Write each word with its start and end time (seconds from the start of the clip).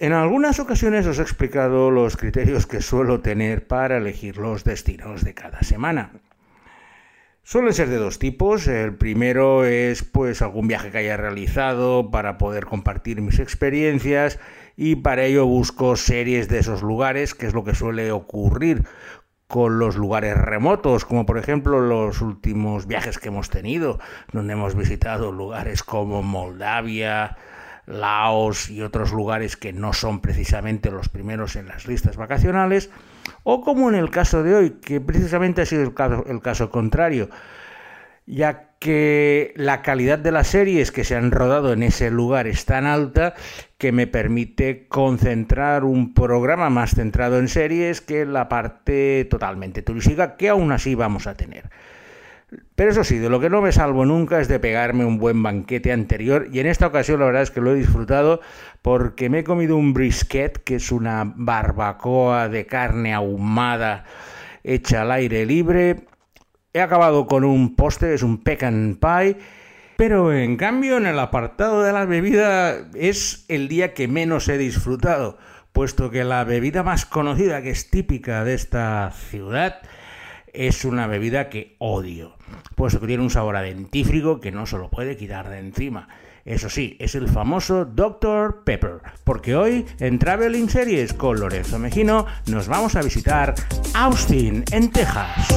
En 0.00 0.12
algunas 0.12 0.60
ocasiones 0.60 1.08
os 1.08 1.18
he 1.18 1.22
explicado 1.22 1.90
los 1.90 2.16
criterios 2.16 2.68
que 2.68 2.82
suelo 2.82 3.18
tener 3.20 3.66
para 3.66 3.96
elegir 3.96 4.36
los 4.36 4.62
destinos 4.62 5.24
de 5.24 5.34
cada 5.34 5.62
semana. 5.62 6.12
Suelen 7.42 7.72
ser 7.72 7.88
de 7.88 7.96
dos 7.96 8.20
tipos. 8.20 8.68
El 8.68 8.94
primero 8.94 9.64
es 9.64 10.04
pues 10.04 10.40
algún 10.40 10.68
viaje 10.68 10.92
que 10.92 10.98
haya 10.98 11.16
realizado 11.16 12.12
para 12.12 12.38
poder 12.38 12.66
compartir 12.66 13.20
mis 13.22 13.40
experiencias 13.40 14.38
y 14.76 14.96
para 14.96 15.24
ello 15.24 15.46
busco 15.46 15.96
series 15.96 16.48
de 16.48 16.60
esos 16.60 16.82
lugares, 16.82 17.34
que 17.34 17.46
es 17.46 17.54
lo 17.54 17.64
que 17.64 17.74
suele 17.74 18.12
ocurrir 18.12 18.84
con 19.48 19.80
los 19.80 19.96
lugares 19.96 20.36
remotos, 20.36 21.06
como 21.06 21.26
por 21.26 21.38
ejemplo 21.38 21.80
los 21.80 22.20
últimos 22.20 22.86
viajes 22.86 23.18
que 23.18 23.28
hemos 23.28 23.50
tenido, 23.50 23.98
donde 24.30 24.52
hemos 24.52 24.76
visitado 24.76 25.32
lugares 25.32 25.82
como 25.82 26.22
Moldavia, 26.22 27.36
Laos 27.88 28.68
y 28.68 28.82
otros 28.82 29.12
lugares 29.12 29.56
que 29.56 29.72
no 29.72 29.92
son 29.92 30.20
precisamente 30.20 30.90
los 30.90 31.08
primeros 31.08 31.56
en 31.56 31.68
las 31.68 31.86
listas 31.86 32.16
vacacionales, 32.16 32.90
o 33.44 33.62
como 33.62 33.88
en 33.88 33.94
el 33.94 34.10
caso 34.10 34.42
de 34.42 34.54
hoy, 34.54 34.70
que 34.82 35.00
precisamente 35.00 35.62
ha 35.62 35.66
sido 35.66 35.82
el 35.82 36.40
caso, 36.42 36.70
contrario, 36.70 37.30
ya 38.26 38.68
que 38.78 39.54
la 39.56 39.82
calidad 39.82 40.18
de 40.18 40.32
las 40.32 40.48
series 40.48 40.92
que 40.92 41.02
se 41.02 41.16
han 41.16 41.30
rodado 41.30 41.72
en 41.72 41.82
ese 41.82 42.10
lugar 42.10 42.46
es 42.46 42.66
tan 42.66 42.84
alta 42.84 43.34
que 43.78 43.90
me 43.90 44.06
permite 44.06 44.86
concentrar 44.86 45.84
un 45.84 46.12
programa 46.12 46.68
más 46.68 46.94
centrado 46.94 47.38
en 47.38 47.48
series 47.48 48.00
que 48.00 48.26
la 48.26 48.48
parte 48.48 49.26
totalmente 49.30 49.82
turística 49.82 50.36
que 50.36 50.50
aún 50.50 50.72
así 50.72 50.94
vamos 50.94 51.26
a 51.26 51.34
tener. 51.34 51.70
Pero 52.74 52.90
eso 52.90 53.04
sí, 53.04 53.18
de 53.18 53.28
lo 53.28 53.40
que 53.40 53.50
no 53.50 53.60
me 53.60 53.72
salvo 53.72 54.06
nunca 54.06 54.40
es 54.40 54.48
de 54.48 54.58
pegarme 54.58 55.04
un 55.04 55.18
buen 55.18 55.42
banquete 55.42 55.92
anterior 55.92 56.48
y 56.50 56.60
en 56.60 56.66
esta 56.66 56.86
ocasión 56.86 57.20
la 57.20 57.26
verdad 57.26 57.42
es 57.42 57.50
que 57.50 57.60
lo 57.60 57.72
he 57.72 57.78
disfrutado 57.78 58.40
porque 58.80 59.28
me 59.28 59.40
he 59.40 59.44
comido 59.44 59.76
un 59.76 59.92
brisket, 59.92 60.62
que 60.64 60.76
es 60.76 60.90
una 60.90 61.30
barbacoa 61.36 62.48
de 62.48 62.66
carne 62.66 63.12
ahumada 63.12 64.04
hecha 64.64 65.02
al 65.02 65.12
aire 65.12 65.44
libre. 65.44 66.06
He 66.72 66.80
acabado 66.80 67.26
con 67.26 67.44
un 67.44 67.76
postre, 67.76 68.14
es 68.14 68.22
un 68.22 68.42
pecan 68.42 68.98
pie. 69.00 69.36
Pero 69.96 70.32
en 70.32 70.56
cambio 70.56 70.96
en 70.96 71.06
el 71.06 71.18
apartado 71.18 71.82
de 71.82 71.92
la 71.92 72.04
bebida 72.04 72.76
es 72.94 73.44
el 73.48 73.68
día 73.68 73.94
que 73.94 74.06
menos 74.06 74.48
he 74.48 74.56
disfrutado, 74.56 75.38
puesto 75.72 76.10
que 76.10 76.22
la 76.22 76.44
bebida 76.44 76.84
más 76.84 77.04
conocida 77.04 77.62
que 77.62 77.70
es 77.70 77.90
típica 77.90 78.44
de 78.44 78.54
esta 78.54 79.10
ciudad 79.10 79.82
es 80.54 80.84
una 80.84 81.06
bebida 81.06 81.48
que 81.48 81.76
odio, 81.78 82.36
puesto 82.74 83.00
que 83.00 83.06
tiene 83.06 83.22
un 83.22 83.30
sabor 83.30 83.56
a 83.56 83.62
dentífrico 83.62 84.40
que 84.40 84.52
no 84.52 84.66
se 84.66 84.78
lo 84.78 84.90
puede 84.90 85.16
quitar 85.16 85.48
de 85.48 85.58
encima. 85.58 86.08
Eso 86.44 86.70
sí, 86.70 86.96
es 86.98 87.14
el 87.14 87.28
famoso 87.28 87.84
Dr. 87.84 88.62
Pepper, 88.64 89.00
porque 89.24 89.54
hoy 89.54 89.84
en 90.00 90.18
Traveling 90.18 90.70
Series 90.70 91.12
con 91.12 91.38
Lorenzo 91.38 91.78
Mejino 91.78 92.26
nos 92.46 92.68
vamos 92.68 92.96
a 92.96 93.02
visitar 93.02 93.54
Austin, 93.94 94.64
en 94.72 94.90
Texas. 94.90 95.48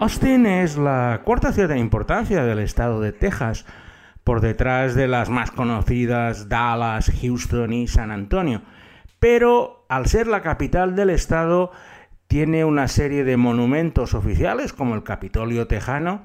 Austin 0.00 0.46
es 0.46 0.76
la 0.76 1.22
cuarta 1.24 1.52
ciudad 1.52 1.70
de 1.70 1.78
importancia 1.78 2.44
del 2.44 2.60
estado 2.60 3.00
de 3.00 3.10
Texas, 3.10 3.66
por 4.22 4.40
detrás 4.40 4.94
de 4.94 5.08
las 5.08 5.28
más 5.28 5.50
conocidas 5.50 6.48
Dallas, 6.48 7.10
Houston 7.20 7.72
y 7.72 7.88
San 7.88 8.12
Antonio. 8.12 8.62
Pero 9.18 9.84
al 9.88 10.06
ser 10.06 10.28
la 10.28 10.40
capital 10.40 10.94
del 10.94 11.10
estado, 11.10 11.72
tiene 12.28 12.64
una 12.64 12.86
serie 12.86 13.24
de 13.24 13.36
monumentos 13.36 14.14
oficiales, 14.14 14.72
como 14.72 14.94
el 14.94 15.02
Capitolio 15.02 15.66
Tejano, 15.66 16.22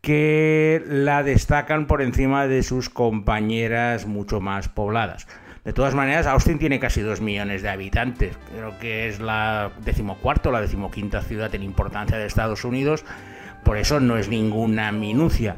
que 0.00 0.84
la 0.86 1.24
destacan 1.24 1.88
por 1.88 2.00
encima 2.00 2.46
de 2.46 2.62
sus 2.62 2.90
compañeras 2.90 4.06
mucho 4.06 4.40
más 4.40 4.68
pobladas. 4.68 5.26
De 5.64 5.72
todas 5.72 5.94
maneras, 5.94 6.26
Austin 6.26 6.58
tiene 6.58 6.78
casi 6.78 7.00
dos 7.00 7.22
millones 7.22 7.62
de 7.62 7.70
habitantes. 7.70 8.36
Creo 8.54 8.78
que 8.78 9.08
es 9.08 9.18
la 9.18 9.72
decimocuarta 9.82 10.50
o 10.50 10.52
la 10.52 10.60
decimoquinta 10.60 11.22
ciudad 11.22 11.54
en 11.54 11.62
importancia 11.62 12.18
de 12.18 12.26
Estados 12.26 12.64
Unidos. 12.64 13.04
Por 13.64 13.78
eso 13.78 13.98
no 13.98 14.18
es 14.18 14.28
ninguna 14.28 14.92
minucia. 14.92 15.56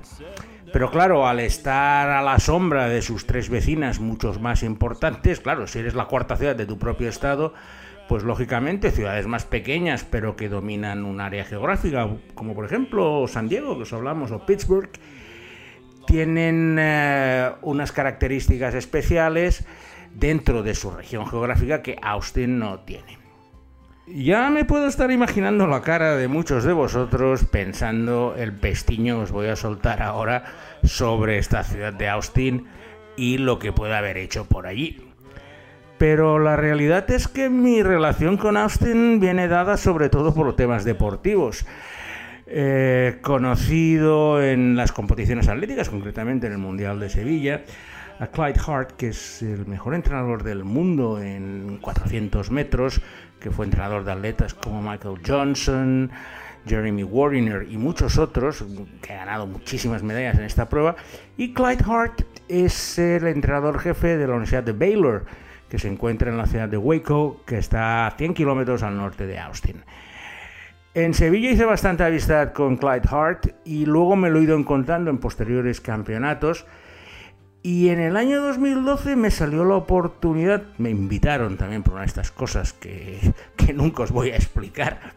Pero 0.72 0.93
claro, 0.93 1.27
al 1.27 1.41
estar 1.41 2.09
a 2.09 2.22
la 2.22 2.39
sombra 2.39 2.89
de 2.89 3.03
sus 3.03 3.27
tres 3.27 3.49
vecinas, 3.49 3.99
muchos 3.99 4.41
más 4.41 4.62
importantes, 4.62 5.41
claro, 5.41 5.66
si 5.66 5.81
eres 5.81 5.95
la 5.95 6.05
cuarta 6.05 6.37
ciudad 6.37 6.55
de 6.55 6.66
tu 6.66 6.78
propio 6.78 7.09
estado, 7.09 7.53
pues 8.09 8.22
lógicamente 8.22 8.93
ciudades 8.93 9.27
más 9.27 9.45
pequeñas, 9.45 10.05
pero 10.05 10.37
que 10.37 10.49
dominan 10.49 11.05
un 11.05 11.21
área 11.21 11.45
geográfica, 11.45 12.09
como 12.34 12.55
por 12.55 12.65
ejemplo 12.65 13.27
San 13.27 13.49
Diego, 13.49 13.77
que 13.77 13.83
os 13.83 13.93
hablamos, 13.93 14.31
o 14.31 14.47
Pittsburgh, 14.47 14.91
tienen 16.06 16.77
eh, 16.78 17.50
unas 17.62 17.91
características 17.91 18.75
especiales 18.75 19.66
dentro 20.15 20.62
de 20.62 20.75
su 20.75 20.91
región 20.91 21.27
geográfica 21.27 21.83
que 21.83 21.97
Austin 22.03 22.59
no 22.59 22.81
tiene. 22.81 23.19
Ya 24.06 24.50
me 24.50 24.65
puedo 24.65 24.87
estar 24.87 25.11
imaginando 25.11 25.67
la 25.67 25.83
cara 25.83 26.17
de 26.17 26.28
muchos 26.28 26.62
de 26.62 26.72
vosotros 26.72 27.44
pensando 27.44 28.37
el 28.39 28.53
pestiño 28.53 29.16
que 29.16 29.22
os 29.25 29.33
voy 29.33 29.49
a 29.49 29.56
soltar 29.56 30.00
ahora 30.00 30.45
sobre 30.84 31.39
esta 31.39 31.65
ciudad 31.65 31.93
de 31.93 32.09
Austin 32.09 32.66
y 33.16 33.39
lo 33.39 33.59
que 33.59 33.72
puede 33.72 33.97
haber 33.97 34.16
hecho 34.16 34.45
por 34.45 34.69
allí. 34.69 35.03
Pero 35.99 36.39
la 36.39 36.56
realidad 36.56 37.11
es 37.11 37.27
que 37.27 37.49
mi 37.49 37.83
relación 37.83 38.37
con 38.37 38.56
Austin 38.56 39.19
viene 39.19 39.49
dada 39.49 39.77
sobre 39.77 40.09
todo 40.09 40.34
por 40.34 40.55
temas 40.55 40.84
deportivos. 40.84 41.66
Eh, 42.47 43.19
conocido 43.22 44.41
en 44.41 44.77
las 44.77 44.93
competiciones 44.93 45.49
atléticas, 45.49 45.89
concretamente 45.89 46.47
en 46.47 46.53
el 46.53 46.59
Mundial 46.59 47.00
de 47.00 47.11
Sevilla, 47.11 47.62
a 48.19 48.27
Clyde 48.28 48.60
Hart, 48.66 48.93
que 48.93 49.09
es 49.09 49.43
el 49.43 49.66
mejor 49.66 49.94
entrenador 49.94 50.43
del 50.43 50.65
mundo 50.65 51.21
en 51.21 51.78
400 51.81 52.50
metros, 52.50 53.00
que 53.41 53.50
fue 53.50 53.66
entrenador 53.66 54.04
de 54.04 54.12
atletas 54.12 54.54
como 54.54 54.81
Michael 54.81 55.21
Johnson, 55.27 56.10
Jeremy 56.66 57.04
Wariner 57.04 57.66
y 57.71 57.77
muchos 57.77 58.19
otros, 58.19 58.65
que 59.03 59.12
ha 59.12 59.19
ganado 59.19 59.47
muchísimas 59.47 60.03
medallas 60.03 60.38
en 60.38 60.44
esta 60.44 60.69
prueba. 60.69 60.97
Y 61.37 61.53
Clyde 61.53 61.84
Hart 61.87 62.22
es 62.49 62.99
el 62.99 63.27
entrenador 63.27 63.78
jefe 63.78 64.16
de 64.16 64.27
la 64.27 64.33
Universidad 64.33 64.65
de 64.65 64.72
Baylor, 64.72 65.25
que 65.69 65.78
se 65.78 65.88
encuentra 65.88 66.31
en 66.31 66.38
la 66.38 66.47
ciudad 66.47 66.69
de 66.69 66.77
Waco, 66.77 67.43
que 67.44 67.59
está 67.59 68.06
a 68.06 68.10
100 68.12 68.34
kilómetros 68.34 68.83
al 68.83 68.97
norte 68.97 69.27
de 69.27 69.38
Austin. 69.38 69.84
En 70.94 71.12
Sevilla 71.12 71.50
hice 71.50 71.66
bastante 71.66 72.04
amistad 72.04 72.53
con 72.53 72.78
Clyde 72.78 73.09
Hart 73.10 73.47
y 73.65 73.84
luego 73.84 74.16
me 74.16 74.31
lo 74.31 74.38
he 74.38 74.44
ido 74.44 74.56
encontrando 74.56 75.10
en 75.10 75.19
posteriores 75.19 75.83
campeonatos 75.83 76.66
y 77.66 77.88
en 77.88 77.99
el 77.99 78.16
año 78.16 78.41
2012 78.43 79.16
me 79.16 79.28
salió 79.32 79.65
la 79.65 79.75
oportunidad, 79.75 80.62
me 80.78 80.91
invitaron 80.91 81.56
también 81.56 81.82
por 81.82 81.94
una 81.94 82.03
de 82.03 82.06
estas 82.06 82.31
cosas 82.31 82.72
que, 82.72 83.19
nunca 83.75 84.04
os 84.04 84.12
voy 84.12 84.31
a 84.31 84.37
explicar, 84.37 85.15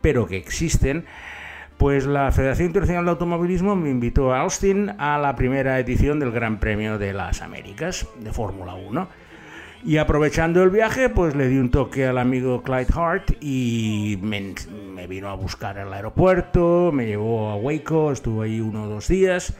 pero 0.00 0.28
que 0.28 0.36
existen, 0.36 1.06
pues 1.76 2.06
la 2.06 2.30
Federación 2.30 2.68
Internacional 2.68 3.06
de 3.06 3.10
Automovilismo 3.10 3.74
me 3.74 3.90
invitó 3.90 4.32
a 4.32 4.42
Austin 4.42 4.92
a 4.96 5.18
la 5.18 5.34
primera 5.34 5.80
edición 5.80 6.20
del 6.20 6.30
Gran 6.30 6.60
Premio 6.60 6.98
de 6.98 7.12
las 7.12 7.42
Américas 7.42 8.06
de 8.20 8.32
Fórmula 8.32 8.74
1. 8.74 9.08
Y 9.84 9.96
aprovechando 9.96 10.62
el 10.62 10.70
viaje, 10.70 11.08
pues 11.08 11.34
le 11.34 11.48
di 11.48 11.58
un 11.58 11.72
toque 11.72 12.06
al 12.06 12.18
amigo 12.18 12.62
Clyde 12.62 12.94
Hart 12.94 13.32
y 13.40 14.20
me, 14.22 14.54
me 14.94 15.08
vino 15.08 15.30
a 15.30 15.34
buscar 15.34 15.80
al 15.80 15.92
aeropuerto, 15.92 16.92
me 16.92 17.06
llevó 17.06 17.50
a 17.50 17.56
Waco, 17.56 18.12
estuvo 18.12 18.42
ahí 18.42 18.60
uno 18.60 18.84
o 18.84 18.86
dos 18.86 19.08
días 19.08 19.52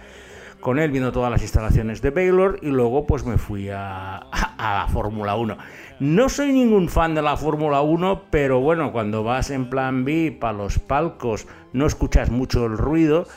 con 0.66 0.80
él 0.80 0.90
viendo 0.90 1.12
todas 1.12 1.30
las 1.30 1.42
instalaciones 1.42 2.02
de 2.02 2.10
Baylor 2.10 2.58
y 2.60 2.66
luego 2.70 3.06
pues 3.06 3.24
me 3.24 3.38
fui 3.38 3.68
a, 3.70 4.26
la 4.58 4.88
Fórmula 4.92 5.36
1. 5.36 5.56
No 6.00 6.28
soy 6.28 6.52
ningún 6.52 6.88
fan 6.88 7.14
de 7.14 7.22
la 7.22 7.36
Fórmula 7.36 7.82
1, 7.82 8.22
pero 8.30 8.58
bueno, 8.58 8.90
cuando 8.90 9.22
vas 9.22 9.52
en 9.52 9.70
plan 9.70 10.04
B 10.04 10.36
para 10.40 10.54
los 10.54 10.80
palcos 10.80 11.46
no 11.72 11.86
escuchas 11.86 12.30
mucho 12.30 12.66
el 12.66 12.76
ruido 12.78 13.28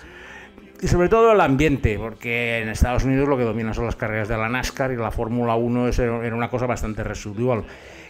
y 0.81 0.87
sobre 0.87 1.07
todo 1.07 1.31
el 1.31 1.39
ambiente, 1.41 1.99
porque 1.99 2.61
en 2.61 2.69
Estados 2.69 3.03
Unidos 3.03 3.29
lo 3.29 3.37
que 3.37 3.43
domina 3.43 3.75
son 3.75 3.85
las 3.85 3.95
carreras 3.95 4.27
de 4.27 4.35
la 4.35 4.49
NASCAR 4.49 4.91
y 4.91 4.95
la 4.95 5.11
Fórmula 5.11 5.53
1 5.53 5.89
era 5.89 6.35
una 6.35 6.49
cosa 6.49 6.65
bastante 6.65 7.03
residual. 7.03 7.63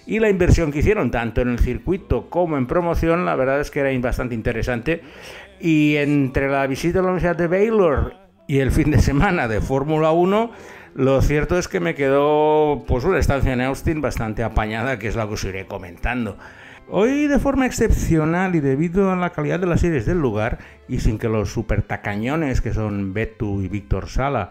Y 0.05 0.19
la 0.19 0.29
inversión 0.29 0.71
que 0.71 0.79
hicieron, 0.79 1.11
tanto 1.11 1.41
en 1.41 1.49
el 1.49 1.59
circuito 1.59 2.29
como 2.29 2.57
en 2.57 2.67
promoción, 2.67 3.25
la 3.25 3.35
verdad 3.35 3.59
es 3.59 3.69
que 3.69 3.81
era 3.81 3.99
bastante 3.99 4.33
interesante. 4.33 5.01
Y 5.59 5.97
entre 5.97 6.49
la 6.49 6.65
visita 6.67 6.99
a 6.99 7.01
la 7.01 7.09
Universidad 7.09 7.35
de 7.35 7.47
Baylor 7.47 8.13
y 8.49 8.61
el 8.61 8.71
fin 8.71 8.89
de 8.89 8.99
semana 8.99 9.47
de 9.47 9.61
Fórmula 9.61 10.09
1, 10.09 10.51
lo 10.95 11.21
cierto 11.21 11.59
es 11.59 11.67
que 11.67 11.79
me 11.79 11.93
quedó 11.93 12.83
pues 12.87 13.03
una 13.03 13.19
estancia 13.19 13.53
en 13.53 13.61
Austin 13.61 14.01
bastante 14.01 14.41
apañada, 14.41 14.97
que 14.97 15.07
es 15.07 15.15
la 15.15 15.27
que 15.27 15.35
os 15.35 15.43
iré 15.43 15.67
comentando. 15.67 16.35
Hoy 16.89 17.27
de 17.27 17.37
forma 17.37 17.67
excepcional 17.67 18.55
y 18.55 18.59
debido 18.59 19.11
a 19.11 19.15
la 19.15 19.29
calidad 19.29 19.59
de 19.59 19.67
las 19.67 19.81
series 19.81 20.07
del 20.07 20.17
lugar 20.17 20.57
y 20.87 20.99
sin 20.99 21.19
que 21.19 21.29
los 21.29 21.51
super 21.51 21.83
tacañones 21.83 22.59
que 22.59 22.73
son 22.73 23.13
Betu 23.13 23.61
y 23.61 23.67
Víctor 23.67 24.09
Sala 24.09 24.49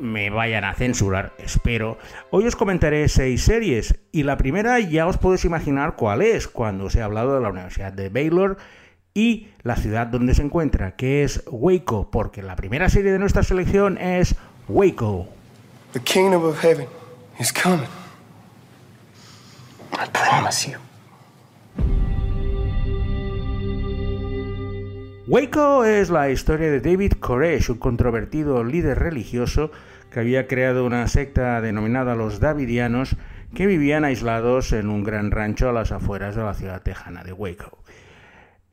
me 0.00 0.30
vayan 0.30 0.64
a 0.64 0.72
censurar, 0.72 1.34
espero, 1.36 1.98
hoy 2.30 2.46
os 2.46 2.56
comentaré 2.56 3.08
seis 3.08 3.42
series 3.42 3.94
y 4.10 4.22
la 4.22 4.38
primera 4.38 4.80
ya 4.80 5.06
os 5.06 5.18
podéis 5.18 5.44
imaginar 5.44 5.96
cuál 5.96 6.22
es 6.22 6.48
cuando 6.48 6.86
os 6.86 6.96
he 6.96 7.02
hablado 7.02 7.34
de 7.34 7.42
la 7.42 7.50
Universidad 7.50 7.92
de 7.92 8.08
Baylor 8.08 8.56
y 9.16 9.48
la 9.62 9.76
ciudad 9.76 10.06
donde 10.08 10.34
se 10.34 10.42
encuentra, 10.42 10.94
que 10.94 11.24
es 11.24 11.42
Waco, 11.50 12.10
porque 12.10 12.42
la 12.42 12.54
primera 12.54 12.90
serie 12.90 13.12
de 13.12 13.18
nuestra 13.18 13.42
selección 13.42 13.96
es 13.96 14.36
Waco. 14.68 15.26
The 15.94 16.00
kingdom 16.00 16.44
of 16.44 16.62
heaven 16.62 16.86
is 17.40 17.50
coming. 17.50 17.88
I 19.94 20.06
promise 20.12 20.70
you. 20.70 20.76
Waco 25.26 25.86
es 25.86 26.10
la 26.10 26.30
historia 26.30 26.70
de 26.70 26.80
David 26.82 27.14
Koresh, 27.18 27.70
un 27.70 27.78
controvertido 27.78 28.64
líder 28.64 28.98
religioso 28.98 29.70
que 30.10 30.20
había 30.20 30.46
creado 30.46 30.84
una 30.84 31.08
secta 31.08 31.62
denominada 31.62 32.14
los 32.14 32.38
Davidianos 32.38 33.16
que 33.54 33.66
vivían 33.66 34.04
aislados 34.04 34.72
en 34.72 34.90
un 34.90 35.04
gran 35.04 35.30
rancho 35.30 35.70
a 35.70 35.72
las 35.72 35.90
afueras 35.90 36.36
de 36.36 36.42
la 36.42 36.52
ciudad 36.52 36.82
tejana 36.82 37.24
de 37.24 37.32
Waco. 37.32 37.78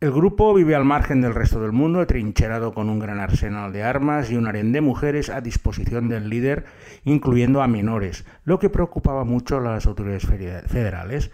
El 0.03 0.11
grupo 0.11 0.53
vive 0.53 0.75
al 0.75 0.83
margen 0.83 1.21
del 1.21 1.33
resto 1.33 1.61
del 1.61 1.71
mundo, 1.71 2.05
trincherado 2.05 2.73
con 2.73 2.89
un 2.89 2.99
gran 2.99 3.21
arsenal 3.21 3.71
de 3.71 3.83
armas 3.83 4.29
y 4.29 4.35
un 4.35 4.47
harén 4.47 4.73
de 4.73 4.81
mujeres 4.81 5.29
a 5.29 5.39
disposición 5.39 6.09
del 6.09 6.27
líder, 6.27 6.65
incluyendo 7.05 7.61
a 7.61 7.69
menores, 7.69 8.25
lo 8.43 8.59
que 8.59 8.69
preocupaba 8.69 9.23
mucho 9.23 9.55
a 9.55 9.61
las 9.61 9.85
autoridades 9.85 10.25
federales. 10.67 11.31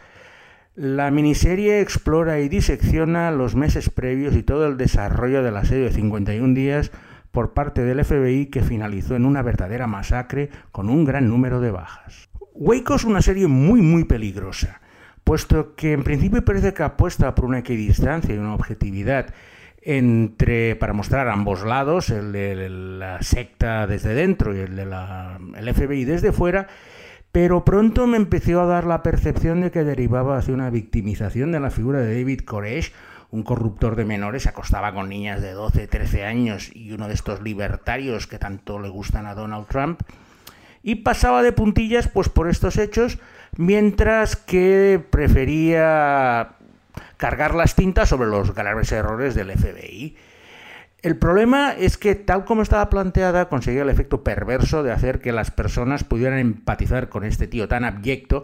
La 0.76 1.10
miniserie 1.10 1.82
explora 1.82 2.42
y 2.42 2.48
disecciona 2.48 3.32
los 3.32 3.56
meses 3.56 3.90
previos 3.90 4.36
y 4.36 4.44
todo 4.44 4.68
el 4.68 4.78
desarrollo 4.78 5.42
de 5.42 5.50
la 5.50 5.66
serie 5.66 5.86
de 5.86 5.92
51 5.92 6.54
días 6.54 6.92
por 7.32 7.54
parte 7.56 7.84
del 7.84 8.06
FBI 8.06 8.52
que 8.52 8.62
finalizó 8.62 9.16
en 9.16 9.26
una 9.26 9.42
verdadera 9.42 9.88
masacre 9.88 10.52
con 10.72 10.90
un 10.90 11.06
gran 11.06 11.28
número 11.28 11.60
de 11.60 11.72
bajas. 11.72 12.30
Waco 12.54 12.94
es 12.94 13.04
una 13.04 13.24
serie 13.24 13.48
muy 13.48 13.82
muy 13.82 14.04
peligrosa, 14.04 14.80
puesto 15.30 15.76
que 15.76 15.94
en 15.94 16.04
principio 16.04 16.44
parece 16.44 16.74
que 16.74 16.82
apuesta 16.82 17.36
por 17.36 17.46
una 17.46 17.60
equidistancia 17.60 18.34
y 18.34 18.40
una 18.40 18.56
objetividad 18.56 19.28
entre 19.84 20.76
para 20.76 20.92
mostrar 20.92 21.28
ambos 21.28 21.64
lados, 21.64 22.10
el 22.10 22.32
de 22.32 22.68
la 22.68 23.22
secta 23.22 23.86
desde 23.86 24.16
dentro 24.16 24.56
y 24.56 24.62
el 24.62 24.76
del 24.76 25.76
FBI 25.76 26.04
desde 26.06 26.32
fuera, 26.32 26.66
pero 27.32 27.64
pronto 27.64 28.08
me 28.08 28.18
empezó 28.18 28.60
a 28.60 28.66
dar 28.66 28.86
la 28.86 29.04
percepción 29.04 29.62
de 29.62 29.70
que 29.70 29.84
derivaba 29.84 30.36
hacia 30.36 30.56
una 30.56 30.72
victimización 30.72 31.52
de 31.52 31.60
la 31.60 31.70
figura 31.70 32.00
de 32.00 32.16
David 32.16 32.40
Koresh, 32.40 32.92
un 33.30 33.44
corruptor 33.44 33.96
de 33.96 34.06
menores, 34.06 34.48
acostaba 34.48 34.96
con 34.96 35.10
niñas 35.10 35.44
de 35.44 35.52
12, 35.52 35.86
13 35.86 36.26
años 36.26 36.76
y 36.76 36.92
uno 36.92 37.08
de 37.08 37.14
estos 37.14 37.44
libertarios 37.44 38.26
que 38.26 38.40
tanto 38.40 38.80
le 38.80 38.90
gustan 38.90 39.28
a 39.28 39.36
Donald 39.36 39.68
Trump, 39.68 40.02
y 40.84 40.96
pasaba 40.96 41.44
de 41.44 41.52
puntillas 41.52 42.08
pues 42.08 42.30
por 42.30 42.50
estos 42.50 42.78
hechos, 42.78 43.20
mientras 43.58 44.36
que 44.36 45.04
prefería 45.10 46.56
cargar 47.18 47.56
las 47.56 47.76
tintas 47.76 48.10
sobre 48.10 48.30
los 48.30 48.54
graves 48.54 48.92
errores 48.92 49.36
del 49.36 49.52
FBI. 49.52 50.16
El 51.02 51.16
problema 51.16 51.72
es 51.72 51.98
que 51.98 52.14
tal 52.16 52.44
como 52.44 52.62
estaba 52.62 52.90
planteada 52.90 53.48
conseguía 53.48 53.84
el 53.84 53.90
efecto 53.90 54.22
perverso 54.22 54.84
de 54.84 54.92
hacer 54.92 55.22
que 55.22 55.32
las 55.32 55.50
personas 55.50 56.04
pudieran 56.04 56.40
empatizar 56.40 57.08
con 57.08 57.24
este 57.24 57.48
tío 57.48 57.70
tan 57.70 57.86
abyecto 57.86 58.44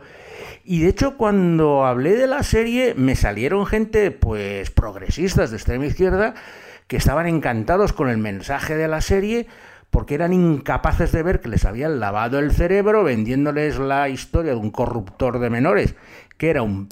y 0.63 0.79
de 0.79 0.87
hecho 0.87 1.17
cuando 1.17 1.85
hablé 1.85 2.15
de 2.15 2.27
la 2.27 2.43
serie 2.43 2.93
me 2.95 3.17
salieron 3.17 3.65
gente 3.65 4.09
pues 4.11 4.71
progresistas 4.71 5.51
de 5.51 5.57
extrema 5.57 5.85
izquierda 5.85 6.33
que 6.87 6.95
estaban 6.95 7.27
encantados 7.27 7.91
con 7.91 8.07
el 8.07 8.19
mensaje 8.19 8.77
de 8.77 8.87
la 8.87 9.01
serie 9.01 9.47
porque 9.95 10.15
eran 10.15 10.33
incapaces 10.33 11.13
de 11.13 11.23
ver 11.23 11.39
que 11.39 11.47
les 11.47 11.63
habían 11.63 12.01
lavado 12.01 12.37
el 12.37 12.51
cerebro 12.51 13.05
vendiéndoles 13.05 13.79
la 13.79 14.09
historia 14.09 14.51
de 14.51 14.57
un 14.57 14.69
corruptor 14.69 15.39
de 15.39 15.49
menores 15.49 15.95
que 16.37 16.49
era 16.49 16.63
un 16.63 16.89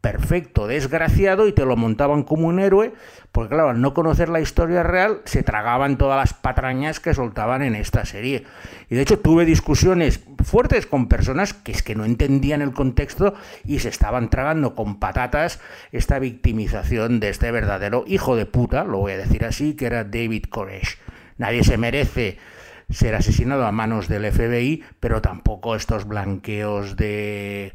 perfecto 0.00 0.66
desgraciado 0.66 1.46
y 1.46 1.52
te 1.52 1.66
lo 1.66 1.76
montaban 1.76 2.22
como 2.22 2.48
un 2.48 2.58
héroe, 2.58 2.94
porque 3.32 3.54
claro, 3.54 3.68
al 3.68 3.82
no 3.82 3.92
conocer 3.92 4.30
la 4.30 4.40
historia 4.40 4.82
real, 4.82 5.20
se 5.26 5.42
tragaban 5.42 5.98
todas 5.98 6.16
las 6.16 6.32
patrañas 6.32 7.00
que 7.00 7.12
soltaban 7.12 7.60
en 7.60 7.74
esta 7.74 8.06
serie. 8.06 8.44
Y 8.88 8.94
de 8.94 9.02
hecho 9.02 9.18
tuve 9.18 9.44
discusiones 9.44 10.24
fuertes 10.42 10.86
con 10.86 11.06
personas 11.08 11.52
que 11.52 11.72
es 11.72 11.82
que 11.82 11.94
no 11.94 12.06
entendían 12.06 12.62
el 12.62 12.72
contexto 12.72 13.34
y 13.66 13.80
se 13.80 13.90
estaban 13.90 14.30
tragando 14.30 14.74
con 14.74 14.98
patatas 14.98 15.60
esta 15.92 16.18
victimización 16.18 17.20
de 17.20 17.28
este 17.28 17.50
verdadero 17.50 18.04
hijo 18.06 18.36
de 18.36 18.46
puta, 18.46 18.84
lo 18.84 19.00
voy 19.00 19.12
a 19.12 19.18
decir 19.18 19.44
así, 19.44 19.74
que 19.74 19.84
era 19.84 20.04
David 20.04 20.44
Koresh. 20.48 20.96
Nadie 21.38 21.64
se 21.64 21.78
merece 21.78 22.38
ser 22.90 23.14
asesinado 23.14 23.66
a 23.66 23.72
manos 23.72 24.08
del 24.08 24.30
FBI, 24.30 24.84
pero 25.00 25.20
tampoco 25.20 25.74
estos 25.74 26.06
blanqueos 26.06 26.96
de 26.96 27.72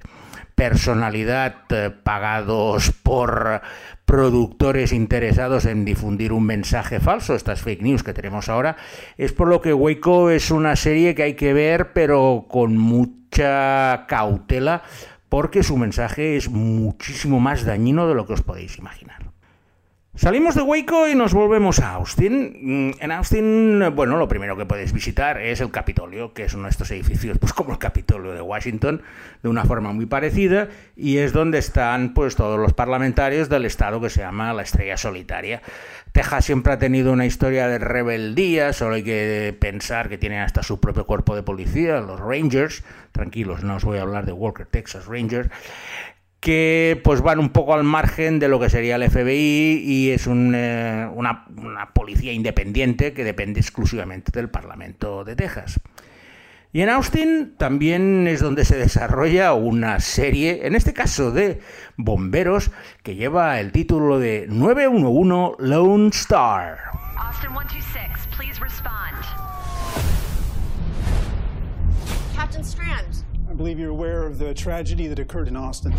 personalidad 0.56 1.56
eh, 1.70 1.90
pagados 1.90 2.92
por 2.92 3.62
productores 4.06 4.92
interesados 4.92 5.66
en 5.66 5.86
difundir 5.86 6.34
un 6.34 6.46
mensaje 6.46 7.00
falso, 7.00 7.36
estas 7.36 7.62
fake 7.62 7.82
news 7.82 8.04
que 8.04 8.14
tenemos 8.14 8.50
ahora, 8.50 8.76
es 9.18 9.34
por 9.34 9.48
lo 9.48 9.62
que 9.62 9.74
Waco 9.74 10.30
es 10.30 10.52
una 10.52 10.76
serie 10.76 11.16
que 11.16 11.24
hay 11.24 11.34
que 11.34 11.54
ver 11.54 11.94
pero 11.94 12.46
con 12.50 12.78
mucha 12.78 14.06
cautela 14.08 14.84
porque 15.30 15.64
su 15.64 15.78
mensaje 15.78 16.38
es 16.38 16.50
muchísimo 16.50 17.40
más 17.40 17.66
dañino 17.66 18.08
de 18.08 18.14
lo 18.14 18.28
que 18.28 18.34
os 18.34 18.44
podéis 18.44 18.78
imaginar. 18.78 19.23
Salimos 20.16 20.54
de 20.54 20.62
Waco 20.62 21.08
y 21.08 21.16
nos 21.16 21.34
volvemos 21.34 21.80
a 21.80 21.94
Austin. 21.94 22.60
Mm, 22.62 22.92
en 23.00 23.12
Austin, 23.12 23.84
bueno, 23.96 24.18
lo 24.18 24.28
primero 24.28 24.56
que 24.56 24.68
podéis 24.68 24.94
visitar 24.94 25.42
es 25.42 25.60
el 25.60 25.72
Capitolio, 25.72 26.36
que 26.36 26.44
es 26.44 26.54
uno 26.54 26.66
de 26.66 26.70
estos 26.70 26.92
edificios, 26.92 27.40
pues 27.40 27.52
como 27.52 27.72
el 27.72 27.80
Capitolio 27.80 28.32
de 28.32 28.42
Washington, 28.42 29.02
de 29.42 29.50
una 29.50 29.66
forma 29.66 29.92
muy 29.92 30.06
parecida, 30.06 30.68
y 30.96 31.18
es 31.18 31.34
donde 31.34 31.58
están 31.58 32.14
pues 32.14 32.36
todos 32.36 32.60
los 32.60 32.74
parlamentarios 32.74 33.50
del 33.50 33.66
estado 33.66 34.00
que 34.02 34.12
se 34.12 34.22
llama 34.22 34.54
la 34.54 34.62
Estrella 34.62 34.98
Solitaria. 34.98 35.64
Texas 36.12 36.46
siempre 36.46 36.74
ha 36.74 36.78
tenido 36.78 37.12
una 37.12 37.26
historia 37.26 37.68
de 37.68 37.80
rebeldía, 37.80 38.72
solo 38.72 38.94
hay 38.94 39.04
que 39.04 39.58
pensar 39.60 40.10
que 40.10 40.20
tienen 40.20 40.42
hasta 40.42 40.62
su 40.62 40.80
propio 40.80 41.08
cuerpo 41.08 41.36
de 41.36 41.42
policía, 41.42 42.02
los 42.02 42.20
Rangers. 42.20 42.84
Tranquilos, 43.14 43.64
no 43.64 43.78
os 43.78 43.84
voy 43.84 43.98
a 43.98 44.04
hablar 44.04 44.28
de 44.28 44.32
Walker, 44.32 44.68
Texas 44.68 45.08
Rangers 45.08 45.50
que 46.44 47.00
pues 47.06 47.22
van 47.22 47.40
un 47.40 47.52
poco 47.52 47.74
al 47.74 47.86
margen 47.86 48.38
de 48.38 48.50
lo 48.50 48.60
que 48.60 48.70
sería 48.70 48.98
el 48.98 49.10
FBI 49.10 49.82
y 49.82 50.12
es 50.12 50.28
eh, 50.28 51.10
una, 51.16 51.46
policía 51.94 52.34
independiente 52.34 53.14
que 53.14 53.24
depende 53.24 53.62
exclusivamente 53.62 54.30
del 54.34 54.50
Parlamento 54.50 55.24
de 55.24 55.38
Texas. 55.38 55.80
Y 56.74 56.82
en 56.82 56.90
Austin 56.90 57.54
también 57.58 58.28
es 58.28 58.42
donde 58.42 58.66
se 58.66 58.76
desarrolla 58.76 59.54
una 59.54 60.02
serie, 60.02 60.68
en 60.68 60.76
este 60.76 60.92
caso 60.92 61.32
de 61.32 61.62
bomberos, 61.96 62.72
que 63.04 63.16
lleva 63.16 63.62
el 63.62 63.72
título 63.72 64.20
de 64.20 64.46
911 64.50 65.56
Lone 65.60 66.10
Star. 66.10 66.78
Austin 67.16 67.52
126, 67.52 68.36
please 68.36 68.60
respond. 68.60 69.16
Captain 72.36 72.66
Strand. 72.66 73.33
I 73.54 73.56
believe 73.56 73.78
you're 73.78 73.92
aware 73.92 74.24
of 74.24 74.40
the 74.40 74.52
tragedy 74.52 75.06
that 75.06 75.20
occurred 75.20 75.48
in 75.48 75.56
Austin. 75.56 75.94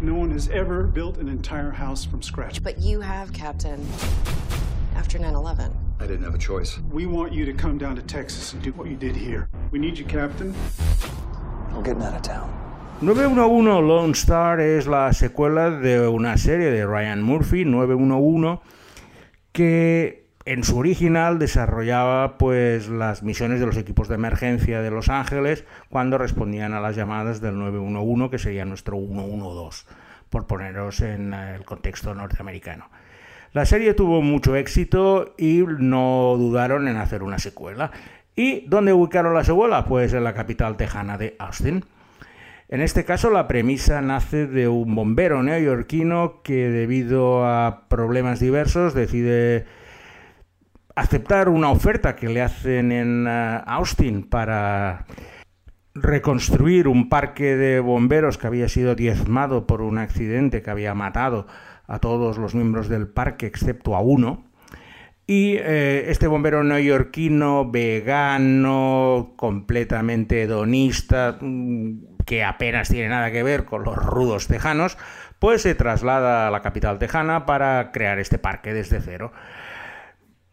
No 0.00 0.14
one 0.14 0.30
has 0.30 0.48
ever 0.48 0.84
built 0.84 1.18
an 1.18 1.28
entire 1.28 1.70
house 1.70 2.06
from 2.06 2.22
scratch. 2.22 2.62
But 2.62 2.78
you 2.78 3.02
have, 3.02 3.34
Captain. 3.34 3.86
After 4.94 5.18
9 5.18 5.34
11. 5.34 5.76
I 6.00 6.06
didn't 6.06 6.24
have 6.24 6.34
a 6.34 6.38
choice. 6.38 6.78
We 6.90 7.04
want 7.04 7.34
you 7.34 7.44
to 7.44 7.52
come 7.52 7.76
down 7.76 7.96
to 7.96 8.02
Texas 8.02 8.54
and 8.54 8.62
do 8.62 8.72
what 8.72 8.88
you 8.88 8.96
did 8.96 9.14
here. 9.14 9.50
We 9.72 9.78
need 9.78 9.98
you, 9.98 10.06
Captain. 10.06 10.54
I'm 11.72 11.82
getting 11.82 12.02
out 12.02 12.14
of 12.14 12.22
town. 12.22 12.48
911 13.02 13.86
Lone 13.86 14.14
Star 14.14 14.58
es 14.58 14.86
la 14.86 15.10
secuela 15.10 15.82
de 15.82 16.08
una 16.08 16.38
serie 16.38 16.70
de 16.70 16.86
Ryan 16.86 17.22
Murphy, 17.22 17.66
911, 17.66 18.58
que 19.52 20.27
en 20.48 20.64
su 20.64 20.78
original 20.78 21.38
desarrollaba 21.38 22.38
pues 22.38 22.88
las 22.88 23.22
misiones 23.22 23.60
de 23.60 23.66
los 23.66 23.76
equipos 23.76 24.08
de 24.08 24.14
emergencia 24.14 24.80
de 24.80 24.90
Los 24.90 25.10
Ángeles 25.10 25.66
cuando 25.90 26.16
respondían 26.16 26.72
a 26.72 26.80
las 26.80 26.96
llamadas 26.96 27.42
del 27.42 27.58
911 27.58 28.30
que 28.30 28.38
sería 28.38 28.64
nuestro 28.64 28.96
112 28.96 29.84
por 30.30 30.46
poneros 30.46 31.00
en 31.00 31.34
el 31.34 31.66
contexto 31.66 32.14
norteamericano. 32.14 32.88
La 33.52 33.66
serie 33.66 33.92
tuvo 33.92 34.22
mucho 34.22 34.56
éxito 34.56 35.34
y 35.36 35.64
no 35.66 36.36
dudaron 36.38 36.88
en 36.88 36.96
hacer 36.96 37.22
una 37.22 37.38
secuela. 37.38 37.90
¿Y 38.34 38.66
dónde 38.68 38.94
ubicaron 38.94 39.34
la 39.34 39.44
secuela? 39.44 39.84
Pues 39.84 40.14
en 40.14 40.24
la 40.24 40.32
capital 40.32 40.78
tejana 40.78 41.18
de 41.18 41.36
Austin. 41.38 41.84
En 42.70 42.80
este 42.80 43.04
caso 43.04 43.28
la 43.28 43.48
premisa 43.48 44.00
nace 44.00 44.46
de 44.46 44.66
un 44.66 44.94
bombero 44.94 45.42
neoyorquino 45.42 46.40
que 46.42 46.70
debido 46.70 47.44
a 47.46 47.82
problemas 47.88 48.40
diversos 48.40 48.94
decide 48.94 49.66
aceptar 50.98 51.48
una 51.48 51.70
oferta 51.70 52.16
que 52.16 52.28
le 52.28 52.42
hacen 52.42 52.92
en 52.92 53.26
eh, 53.28 53.62
Austin 53.66 54.24
para 54.24 55.06
reconstruir 55.94 56.88
un 56.88 57.08
parque 57.08 57.56
de 57.56 57.80
bomberos 57.80 58.38
que 58.38 58.46
había 58.46 58.68
sido 58.68 58.94
diezmado 58.94 59.66
por 59.66 59.80
un 59.80 59.98
accidente 59.98 60.62
que 60.62 60.70
había 60.70 60.94
matado 60.94 61.46
a 61.86 61.98
todos 61.98 62.38
los 62.38 62.54
miembros 62.54 62.88
del 62.88 63.08
parque 63.08 63.46
excepto 63.46 63.96
a 63.96 64.00
uno. 64.00 64.44
Y 65.26 65.56
eh, 65.58 66.06
este 66.08 66.26
bombero 66.26 66.64
neoyorquino, 66.64 67.70
vegano, 67.70 69.34
completamente 69.36 70.42
hedonista, 70.42 71.38
mm, 71.40 72.16
que 72.24 72.44
apenas 72.44 72.88
tiene 72.88 73.08
nada 73.08 73.30
que 73.30 73.42
ver 73.42 73.64
con 73.66 73.84
los 73.84 73.96
rudos 73.96 74.48
tejanos, 74.48 74.96
pues 75.38 75.62
se 75.62 75.74
traslada 75.74 76.48
a 76.48 76.50
la 76.50 76.62
capital 76.62 76.98
tejana 76.98 77.46
para 77.46 77.92
crear 77.92 78.18
este 78.18 78.38
parque 78.38 78.72
desde 78.72 79.00
cero. 79.00 79.32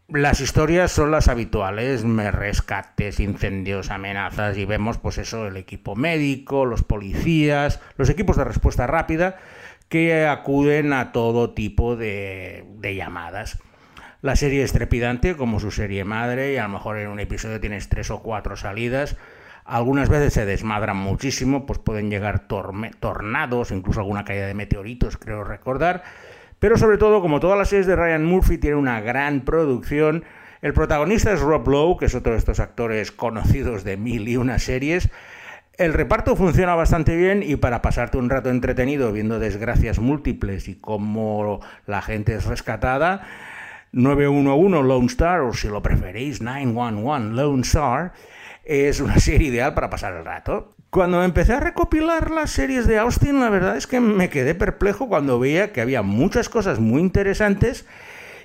Las 0.07 0.39
historias 0.39 0.91
son 0.91 1.09
las 1.09 1.27
habituales, 1.27 2.03
rescates, 2.03 3.19
incendios, 3.19 3.89
amenazas 3.89 4.55
y 4.55 4.63
vemos 4.63 4.99
pues 4.99 5.17
eso, 5.17 5.47
el 5.47 5.57
equipo 5.57 5.95
médico, 5.95 6.65
los 6.65 6.83
policías, 6.83 7.81
los 7.97 8.09
equipos 8.09 8.37
de 8.37 8.43
respuesta 8.43 8.85
rápida 8.85 9.37
que 9.89 10.27
acuden 10.27 10.93
a 10.93 11.11
todo 11.11 11.55
tipo 11.55 11.95
de, 11.95 12.65
llamadas. 12.83 13.57
La 14.21 14.35
serie 14.35 14.61
es 14.61 14.73
trepidante 14.73 15.35
como 15.35 15.59
su 15.59 15.71
serie 15.71 16.03
madre 16.03 16.53
y 16.53 16.57
a 16.57 16.63
lo 16.63 16.69
mejor 16.69 16.97
en 16.99 17.07
un 17.07 17.19
episodio 17.19 17.59
tienes 17.59 17.89
tres 17.89 18.11
o 18.11 18.21
cuatro 18.21 18.55
salidas. 18.55 19.17
Algunas 19.63 20.09
veces 20.09 20.33
se 20.33 20.45
desmadran 20.45 20.97
muchísimo, 20.97 21.65
pues 21.65 21.79
pueden 21.79 22.11
llegar 22.11 22.47
tornados, 22.47 23.71
incluso 23.71 24.01
alguna 24.01 24.23
caída 24.23 24.45
de 24.45 24.53
meteoritos, 24.53 25.17
creo 25.17 25.43
recordar 25.43 26.03
pero 26.65 26.79
sobre 26.79 26.97
todo, 26.97 27.21
como 27.21 27.39
todas 27.39 27.59
las 27.59 27.69
series 27.69 27.85
de 27.85 27.95
Ryan 27.95 28.25
Murphy 28.25 28.57
tienen 28.57 28.79
una 28.79 28.99
gran 28.99 29.41
producción, 29.41 30.23
el 30.63 30.73
protagonista 30.73 31.31
es 31.31 31.39
Rob 31.39 31.67
Lowe, 31.67 31.97
que 31.99 32.05
es 32.05 32.15
otro 32.15 32.31
de 32.31 32.39
estos 32.39 32.59
actores 32.59 33.11
conocidos 33.11 33.83
de 33.83 33.97
mil 33.97 34.27
y 34.27 34.35
una 34.35 34.57
series. 34.57 35.09
El 35.77 35.93
reparto 35.93 36.35
funciona 36.35 36.73
bastante 36.73 37.15
bien 37.15 37.43
y 37.43 37.55
para 37.57 37.83
pasarte 37.83 38.17
un 38.17 38.31
rato 38.31 38.49
entretenido 38.49 39.11
viendo 39.11 39.37
desgracias 39.37 39.99
múltiples 39.99 40.67
y 40.67 40.73
cómo 40.73 41.59
la 41.85 42.01
gente 42.01 42.33
es 42.33 42.45
rescatada, 42.45 43.27
911 43.91 44.87
Lone 44.87 45.05
Star, 45.05 45.41
o 45.41 45.53
si 45.53 45.67
lo 45.67 45.83
preferéis, 45.83 46.41
911 46.41 47.35
Lone 47.35 47.61
Star, 47.61 48.13
es 48.63 49.01
una 49.01 49.19
serie 49.19 49.49
ideal 49.49 49.75
para 49.75 49.91
pasar 49.91 50.15
el 50.15 50.25
rato. 50.25 50.74
Cuando 50.95 51.21
empecé 51.25 51.51
a 51.51 51.59
recopilar 51.59 52.31
las 52.31 52.51
series 52.51 52.87
de 52.87 52.97
Austin, 52.97 53.41
la 53.41 53.49
verdad 53.49 53.75
es 53.75 53.85
que 53.85 53.99
me 53.99 54.29
quedé 54.29 54.55
perplejo 54.55 55.09
cuando 55.09 55.37
veía 55.37 55.73
que 55.73 55.81
había 55.81 56.03
muchas 56.03 56.47
cosas 56.47 56.79
muy 56.79 57.01
interesantes 57.01 57.85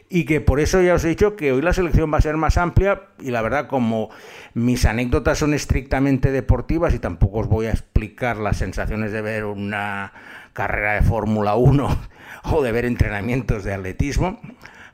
y 0.09 0.25
que 0.25 0.40
por 0.40 0.59
eso 0.59 0.83
ya 0.83 0.95
os 0.95 1.04
he 1.04 1.11
dicho 1.11 1.37
que 1.37 1.52
hoy 1.52 1.62
la 1.62 1.73
selección 1.73 2.12
va 2.12 2.19
a 2.19 2.23
ser 2.23 2.37
más 2.37 2.59
amplia 2.59 3.02
y 3.21 3.30
la 3.30 3.40
verdad 3.40 3.69
como 3.69 4.11
mis 4.52 4.85
anécdotas 4.85 5.38
son 5.38 5.54
estrictamente 5.54 6.33
deportivas 6.33 6.92
y 6.92 6.99
tampoco 6.99 7.38
os 7.38 7.47
voy 7.47 7.66
a 7.66 7.71
explicar 7.71 8.37
las 8.38 8.57
sensaciones 8.57 9.12
de 9.12 9.23
ver 9.23 9.45
una 9.45 10.12
carrera 10.52 10.95
de 10.95 11.02
Fórmula 11.02 11.54
1 11.54 11.99
o 12.50 12.62
de 12.64 12.73
ver 12.73 12.85
entrenamientos 12.85 13.62
de 13.62 13.75
atletismo, 13.75 14.40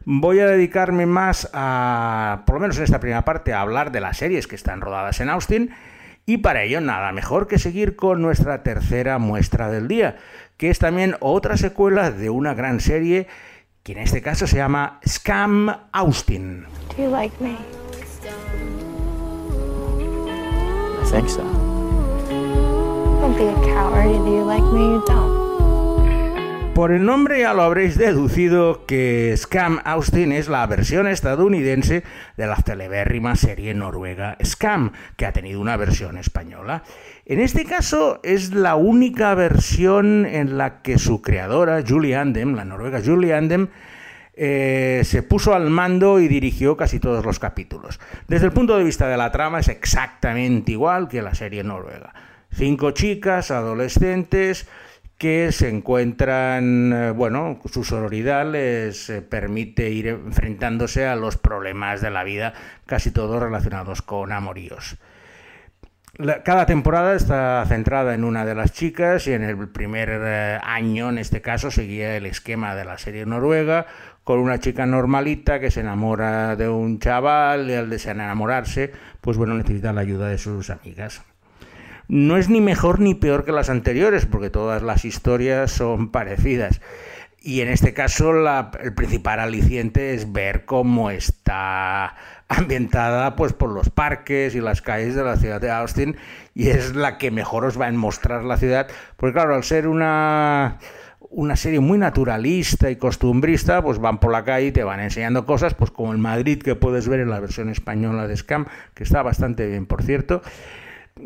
voy 0.04 0.40
a 0.40 0.46
dedicarme 0.46 1.06
más 1.06 1.48
a, 1.54 2.42
por 2.44 2.56
lo 2.56 2.60
menos 2.60 2.76
en 2.76 2.84
esta 2.84 3.00
primera 3.00 3.24
parte, 3.24 3.54
a 3.54 3.62
hablar 3.62 3.92
de 3.92 4.02
las 4.02 4.18
series 4.18 4.46
que 4.46 4.56
están 4.56 4.82
rodadas 4.82 5.20
en 5.20 5.30
Austin 5.30 5.70
y 6.26 6.38
para 6.38 6.64
ello 6.64 6.80
nada 6.80 7.12
mejor 7.12 7.46
que 7.46 7.58
seguir 7.58 7.94
con 7.94 8.20
nuestra 8.20 8.64
tercera 8.64 9.18
muestra 9.18 9.70
del 9.70 9.86
día, 9.86 10.16
que 10.56 10.70
es 10.70 10.80
también 10.80 11.16
otra 11.20 11.56
secuela 11.56 12.10
de 12.10 12.30
una 12.30 12.52
gran 12.54 12.80
serie 12.80 13.28
que 13.84 13.92
en 13.92 13.98
este 13.98 14.20
caso 14.20 14.48
se 14.48 14.56
llama 14.56 14.98
Scam 15.06 15.70
Austin. 15.92 16.64
Do 16.96 17.04
you 17.04 17.10
like 17.10 17.34
me? 17.40 17.56
I 21.00 21.08
think 21.08 21.28
so. 21.28 21.44
Don't 23.20 23.36
be 23.38 23.46
a 23.46 23.54
coward. 23.72 24.06
Either 24.06 24.28
you 24.28 24.44
like 24.44 24.64
me 24.64 24.80
you 24.80 25.04
don't. 25.06 25.35
Por 26.76 26.92
el 26.92 27.06
nombre 27.06 27.40
ya 27.40 27.54
lo 27.54 27.62
habréis 27.62 27.96
deducido 27.96 28.84
que 28.84 29.34
Scam 29.34 29.80
Austin 29.82 30.30
es 30.30 30.46
la 30.48 30.66
versión 30.66 31.06
estadounidense 31.08 32.04
de 32.36 32.46
la 32.46 32.56
celebérrima 32.56 33.34
serie 33.34 33.72
noruega 33.72 34.36
Scam, 34.44 34.92
que 35.16 35.24
ha 35.24 35.32
tenido 35.32 35.58
una 35.58 35.78
versión 35.78 36.18
española. 36.18 36.82
En 37.24 37.40
este 37.40 37.64
caso 37.64 38.20
es 38.22 38.52
la 38.52 38.76
única 38.76 39.34
versión 39.34 40.26
en 40.26 40.58
la 40.58 40.82
que 40.82 40.98
su 40.98 41.22
creadora, 41.22 41.82
Julie 41.82 42.14
Andem, 42.14 42.54
la 42.54 42.66
noruega 42.66 43.00
Julie 43.02 43.32
Andem, 43.32 43.68
eh, 44.34 45.00
se 45.02 45.22
puso 45.22 45.54
al 45.54 45.70
mando 45.70 46.20
y 46.20 46.28
dirigió 46.28 46.76
casi 46.76 47.00
todos 47.00 47.24
los 47.24 47.38
capítulos. 47.38 47.98
Desde 48.28 48.44
el 48.44 48.52
punto 48.52 48.76
de 48.76 48.84
vista 48.84 49.08
de 49.08 49.16
la 49.16 49.32
trama 49.32 49.60
es 49.60 49.68
exactamente 49.68 50.72
igual 50.72 51.08
que 51.08 51.22
la 51.22 51.34
serie 51.34 51.64
noruega. 51.64 52.12
Cinco 52.52 52.90
chicas, 52.90 53.50
adolescentes, 53.50 54.68
que 55.18 55.50
se 55.50 55.68
encuentran, 55.68 56.92
eh, 56.92 57.10
bueno, 57.10 57.58
su 57.70 57.84
sororidad 57.84 58.50
les 58.50 59.08
eh, 59.08 59.22
permite 59.22 59.90
ir 59.90 60.08
enfrentándose 60.08 61.06
a 61.06 61.16
los 61.16 61.38
problemas 61.38 62.02
de 62.02 62.10
la 62.10 62.22
vida, 62.22 62.52
casi 62.84 63.10
todos 63.10 63.42
relacionados 63.42 64.02
con 64.02 64.32
amoríos. 64.32 64.98
cada 66.44 66.66
temporada 66.66 67.14
está 67.14 67.64
centrada 67.66 68.14
en 68.14 68.24
una 68.24 68.44
de 68.44 68.54
las 68.54 68.72
chicas 68.72 69.26
y 69.26 69.32
en 69.32 69.42
el 69.42 69.68
primer 69.68 70.10
eh, 70.12 70.58
año, 70.62 71.08
en 71.08 71.18
este 71.18 71.40
caso, 71.40 71.70
seguía 71.70 72.16
el 72.16 72.26
esquema 72.26 72.74
de 72.74 72.84
la 72.84 72.98
serie 72.98 73.24
noruega, 73.24 73.86
con 74.22 74.38
una 74.38 74.58
chica 74.58 74.86
normalita 74.86 75.60
que 75.60 75.70
se 75.70 75.80
enamora 75.80 76.56
de 76.56 76.68
un 76.68 76.98
chaval 76.98 77.70
y 77.70 77.74
al 77.74 77.88
desenamorarse, 77.88 78.92
pues 79.20 79.36
bueno, 79.38 79.54
necesita 79.54 79.92
la 79.92 80.02
ayuda 80.02 80.28
de 80.28 80.38
sus 80.38 80.68
amigas 80.70 81.22
no 82.08 82.36
es 82.36 82.48
ni 82.48 82.60
mejor 82.60 83.00
ni 83.00 83.14
peor 83.14 83.44
que 83.44 83.52
las 83.52 83.70
anteriores, 83.70 84.26
porque 84.26 84.50
todas 84.50 84.82
las 84.82 85.04
historias 85.04 85.70
son 85.70 86.10
parecidas. 86.10 86.80
Y 87.40 87.60
en 87.60 87.68
este 87.68 87.94
caso 87.94 88.32
el 88.82 88.94
principal 88.94 89.38
aliciente 89.38 90.14
es 90.14 90.32
ver 90.32 90.64
cómo 90.64 91.10
está 91.10 92.16
ambientada 92.48 93.36
pues 93.36 93.52
por 93.52 93.70
los 93.70 93.90
parques 93.90 94.54
y 94.54 94.60
las 94.60 94.82
calles 94.82 95.14
de 95.14 95.22
la 95.22 95.36
ciudad 95.36 95.60
de 95.60 95.70
Austin 95.70 96.16
y 96.54 96.68
es 96.68 96.94
la 96.94 97.18
que 97.18 97.30
mejor 97.30 97.64
os 97.64 97.80
va 97.80 97.86
a 97.86 97.92
mostrar 97.92 98.44
la 98.44 98.56
ciudad, 98.56 98.88
porque 99.16 99.34
claro, 99.34 99.54
al 99.54 99.64
ser 99.64 99.88
una 99.88 100.78
una 101.30 101.56
serie 101.56 101.80
muy 101.80 101.98
naturalista 101.98 102.90
y 102.90 102.96
costumbrista, 102.96 103.82
pues 103.82 103.98
van 103.98 104.18
por 104.18 104.32
la 104.32 104.44
calle 104.44 104.68
y 104.68 104.72
te 104.72 104.84
van 104.84 105.00
enseñando 105.00 105.44
cosas, 105.44 105.74
pues 105.74 105.90
como 105.90 106.12
el 106.12 106.18
Madrid 106.18 106.62
que 106.62 106.74
puedes 106.76 107.08
ver 107.08 107.20
en 107.20 107.30
la 107.30 107.40
versión 107.40 107.68
española 107.68 108.26
de 108.26 108.36
Scam, 108.36 108.66
que 108.94 109.04
está 109.04 109.22
bastante 109.22 109.66
bien, 109.66 109.86
por 109.86 110.02
cierto. 110.02 110.42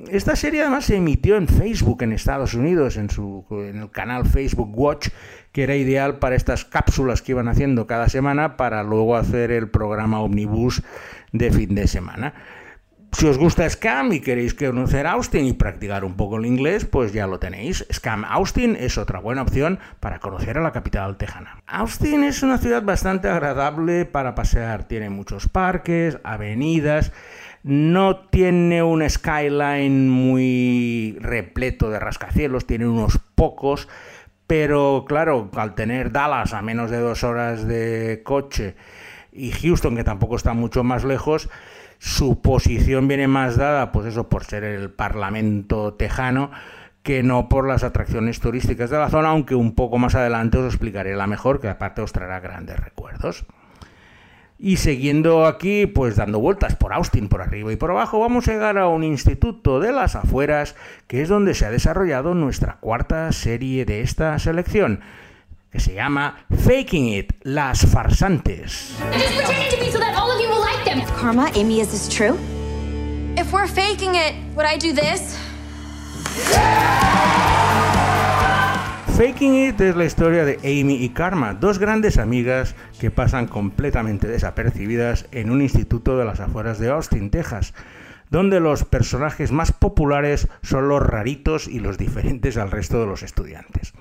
Esta 0.09 0.37
serie 0.37 0.63
además 0.63 0.87
se 0.87 0.97
emitió 0.97 1.37
en 1.37 1.49
Facebook 1.49 2.03
en 2.03 2.13
Estados 2.13 2.55
Unidos, 2.55 2.97
en, 2.97 3.11
su, 3.11 3.45
en 3.51 3.83
el 3.83 3.91
canal 3.91 4.27
Facebook 4.27 4.71
Watch, 4.77 5.09
que 5.53 5.65
era 5.65 5.77
ideal 5.77 6.19
para 6.19 6.37
estas 6.37 6.65
cápsulas 6.65 7.23
que 7.23 7.33
iban 7.33 7.49
haciendo 7.49 7.87
cada 7.87 8.09
semana 8.09 8.57
para 8.57 8.83
luego 8.83 9.17
hacer 9.17 9.51
el 9.51 9.69
programa 9.69 10.21
Omnibus 10.21 10.83
de 11.33 11.51
fin 11.51 11.75
de 11.75 11.87
semana. 11.87 12.35
Si 13.13 13.27
os 13.27 13.39
gusta 13.39 13.69
Scam 13.69 14.13
y 14.13 14.21
queréis 14.21 14.55
conocer 14.55 15.07
Austin 15.07 15.45
y 15.45 15.53
practicar 15.53 16.05
un 16.05 16.15
poco 16.15 16.37
el 16.37 16.47
inglés, 16.47 16.85
pues 16.85 17.13
ya 17.13 17.27
lo 17.27 17.41
tenéis. 17.41 17.85
Scam 17.93 18.25
Austin 18.25 18.77
es 18.79 18.99
otra 18.99 19.19
buena 19.19 19.43
opción 19.43 19.81
para 19.99 20.21
conocer 20.21 20.57
a 20.59 20.63
la 20.63 20.71
capital 20.71 21.17
tejana. 21.17 21.61
Austin 21.67 22.23
es 22.23 22.45
una 22.45 22.59
ciudad 22.59 22.85
bastante 22.85 23.29
agradable 23.29 24.05
para 24.05 24.37
pasear. 24.37 24.85
Tiene 24.85 25.11
muchos 25.11 25.49
parques, 25.49 26.19
avenidas 26.23 27.13
no 27.63 28.17
tiene 28.17 28.83
un 28.83 29.09
skyline 29.09 30.09
muy 30.09 31.17
repleto 31.21 31.91
de 31.91 31.99
rascacielos, 31.99 32.67
tiene 32.67 32.89
unos 32.89 33.19
pocos, 33.35 33.89
pero 34.47 35.05
claro, 35.07 35.51
al 35.55 35.75
tener 35.75 36.11
Dallas 36.11 36.55
a 36.55 36.63
menos 36.63 36.91
de 36.91 36.99
dos 36.99 37.23
horas 37.23 37.67
de 37.67 38.23
coche 38.25 38.75
y 39.33 39.53
Houston, 39.53 39.95
que 39.95 40.05
tampoco 40.05 40.37
está 40.37 40.55
mucho 40.55 40.83
más 40.83 41.05
lejos, 41.05 41.49
su 41.99 42.41
posición 42.41 43.09
viene 43.09 43.29
más 43.29 43.57
dada, 43.57 43.93
pues 43.93 44.07
eso, 44.07 44.29
por 44.29 44.45
ser 44.45 44.65
el 44.65 44.91
Parlamento 44.91 45.95
tejano, 45.95 46.51
que 47.03 47.23
no 47.23 47.49
por 47.49 47.69
las 47.69 47.85
atracciones 47.85 48.41
turísticas 48.41 48.91
de 48.91 48.99
la 48.99 49.11
zona, 49.11 49.29
aunque 49.29 49.55
un 49.55 49.75
poco 49.75 49.99
más 49.99 50.15
adelante 50.15 50.59
os 50.59 50.67
explicaré 50.67 51.15
la 51.15 51.27
mejor, 51.27 51.61
que 51.61 51.69
aparte 51.69 52.03
os 52.03 52.13
traerá 52.13 52.41
grandes 52.41 52.79
recuerdos. 52.81 53.47
Y 54.63 54.77
siguiendo 54.77 55.47
aquí, 55.47 55.87
pues 55.87 56.17
dando 56.17 56.39
vueltas 56.39 56.77
por 56.77 56.93
Austin, 56.93 57.31
por 57.31 57.41
arriba 57.41 57.73
y 57.73 57.77
por 57.77 57.93
abajo, 57.93 58.21
vamos 58.21 58.47
a 58.47 58.53
llegar 58.53 58.77
a 58.77 58.89
un 58.89 59.03
instituto 59.03 59.81
de 59.81 59.91
las 59.91 60.17
afueras, 60.17 60.77
que 61.07 61.23
es 61.23 61.31
donde 61.31 61.55
se 61.55 61.65
ha 61.65 61.71
desarrollado 61.71 62.35
nuestra 62.35 62.77
cuarta 62.79 63.33
serie 63.33 63.87
de 63.87 64.03
esta 64.03 64.39
selección, 64.39 65.01
que 65.73 65.81
se 65.81 65.95
llama 65.95 66.45
Faking 66.51 67.09
It, 67.09 67.33
las 67.43 67.87
farsantes. 67.87 68.99
Karma, 71.19 71.51
Amy, 71.55 71.81
is 71.81 71.89
this 71.89 72.09
true? 72.09 72.37
If 73.37 73.53
we're 73.53 73.67
faking 73.67 74.15
it, 74.15 74.35
would 74.55 74.67
I 74.67 74.77
do 74.79 74.93
this? 74.93 75.37
Faking 79.21 79.55
It 79.55 79.81
es 79.83 79.97
la 79.97 80.07
historia 80.07 80.47
de 80.47 80.57
Amy 80.61 80.95
y 80.95 81.11
Karma, 81.11 81.53
dos 81.53 81.79
grandes 81.79 82.17
amigas 82.17 82.75
que 82.99 83.11
pasan 83.11 83.49
completamente 83.49 84.27
desapercibidas 84.27 85.27
en 85.31 85.51
un 85.51 85.61
instituto 85.61 86.17
de 86.17 86.25
las 86.25 86.41
afueras 86.41 86.79
de 86.79 86.89
Austin, 86.89 87.29
Texas, 87.29 87.75
donde 88.31 88.61
los 88.61 88.85
personajes 88.85 89.53
más 89.53 89.73
populares 89.73 90.49
son 90.63 90.89
los 90.89 91.03
raritos 91.03 91.69
y 91.69 91.81
los 91.81 91.99
diferentes 91.99 92.57
al 92.57 92.71
resto 92.71 92.99
de 92.99 93.05
los 93.05 93.23
estudiantes. 93.23 93.93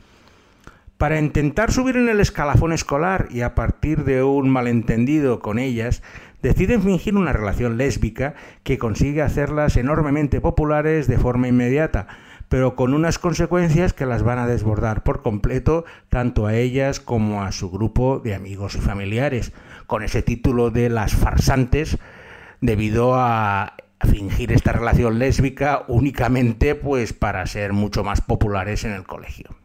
Para 0.98 1.20
intentar 1.20 1.74
subir 1.74 1.98
en 1.98 2.08
el 2.08 2.22
escalafón 2.22 2.72
escolar 2.72 3.28
y 3.30 3.42
a 3.42 3.56
partir 3.56 4.06
de 4.06 4.24
un 4.24 4.50
malentendido 4.50 5.42
con 5.42 5.60
ellas, 5.60 6.02
deciden 6.42 6.82
fingir 6.82 7.18
una 7.18 7.34
relación 7.34 7.76
lésbica 7.76 8.36
que 8.64 8.78
consigue 8.78 9.22
hacerlas 9.22 9.76
enormemente 9.76 10.40
populares 10.40 11.08
de 11.08 11.18
forma 11.18 11.50
inmediata, 11.50 12.08
pero 12.50 12.76
con 12.76 12.94
unas 12.94 13.20
consecuencias 13.20 13.94
que 13.94 14.06
las 14.06 14.24
van 14.24 14.40
a 14.40 14.48
desbordar 14.48 15.04
por 15.04 15.22
completo 15.22 15.86
tanto 16.10 16.48
a 16.48 16.56
ellas 16.56 17.00
como 17.00 17.44
a 17.44 17.52
su 17.52 17.70
grupo 17.70 18.20
de 18.20 18.36
amigos 18.36 18.76
y 18.76 18.80
familiares, 18.80 19.54
con 19.88 20.04
ese 20.04 20.22
título 20.22 20.72
de 20.72 20.90
las 20.90 21.14
farsantes 21.16 21.98
debido 22.60 23.16
a 23.16 23.76
fingir 24.02 24.52
esta 24.52 24.72
relación 24.72 25.20
lésbica 25.20 25.84
únicamente 25.88 26.76
pues 26.76 27.14
para 27.14 27.46
ser 27.46 27.74
mucho 27.74 28.04
más 28.04 28.22
populares 28.22 28.84
en 28.84 28.92
el 28.92 29.04
colegio. 29.04 29.59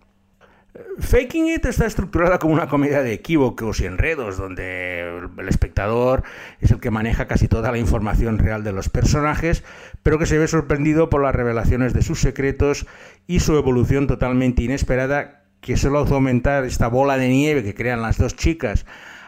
Faking 0.98 1.46
It 1.46 1.64
está 1.66 1.86
estructurada 1.86 2.40
como 2.40 2.54
una 2.54 2.68
comedia 2.68 3.00
de 3.02 3.12
equívocos 3.12 3.80
y 3.80 3.86
enredos, 3.86 4.36
donde 4.36 5.20
el 5.38 5.48
espectador 5.48 6.24
es 6.60 6.72
el 6.72 6.80
que 6.80 6.90
maneja 6.90 7.28
casi 7.28 7.46
toda 7.46 7.70
la 7.70 7.78
información 7.78 8.38
real 8.38 8.64
de 8.64 8.72
los 8.72 8.88
personajes, 8.88 9.62
pero 10.02 10.18
que 10.18 10.26
se 10.26 10.36
ve 10.36 10.48
sorprendido 10.48 11.10
por 11.10 11.22
las 11.22 11.34
revelaciones 11.34 11.94
de 11.94 12.02
sus 12.02 12.20
secretos 12.20 12.86
y 13.28 13.38
su 13.38 13.56
evolución 13.56 14.08
totalmente 14.08 14.64
inesperada, 14.64 15.44
que 15.60 15.76
solo 15.76 16.00
hace 16.00 16.14
aumentar 16.14 16.64
esta 16.64 16.88
bola 16.88 17.18
de 17.18 17.28
nieve 17.28 17.62
que 17.62 17.74
crean 17.74 18.02
las 18.02 18.18
dos 18.18 18.34
chicas 18.34 18.84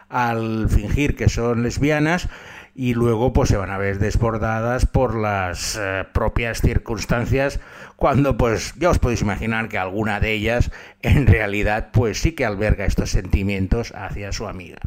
al 0.09 0.69
fingir 0.69 1.15
que 1.15 1.29
son 1.29 1.63
lesbianas 1.63 2.29
y 2.77 2.93
luego 2.93 3.33
pues 3.33 3.49
se 3.49 3.57
van 3.57 3.71
a 3.71 3.79
ver 3.79 3.97
desbordadas 3.97 4.85
por 4.85 5.15
las 5.15 5.75
eh, 5.81 6.05
propias 6.13 6.61
circunstancias 6.61 7.59
cuando 7.95 8.37
pues 8.37 8.75
ya 8.77 8.91
os 8.91 8.99
podéis 8.99 9.23
imaginar 9.23 9.67
que 9.67 9.79
alguna 9.79 10.19
de 10.19 10.33
ellas 10.33 10.71
en 11.01 11.25
realidad 11.25 11.89
pues 11.91 12.21
sí 12.21 12.33
que 12.33 12.45
alberga 12.45 12.85
estos 12.85 13.09
sentimientos 13.09 13.93
hacia 13.95 14.31
su 14.31 14.47
amiga. 14.47 14.77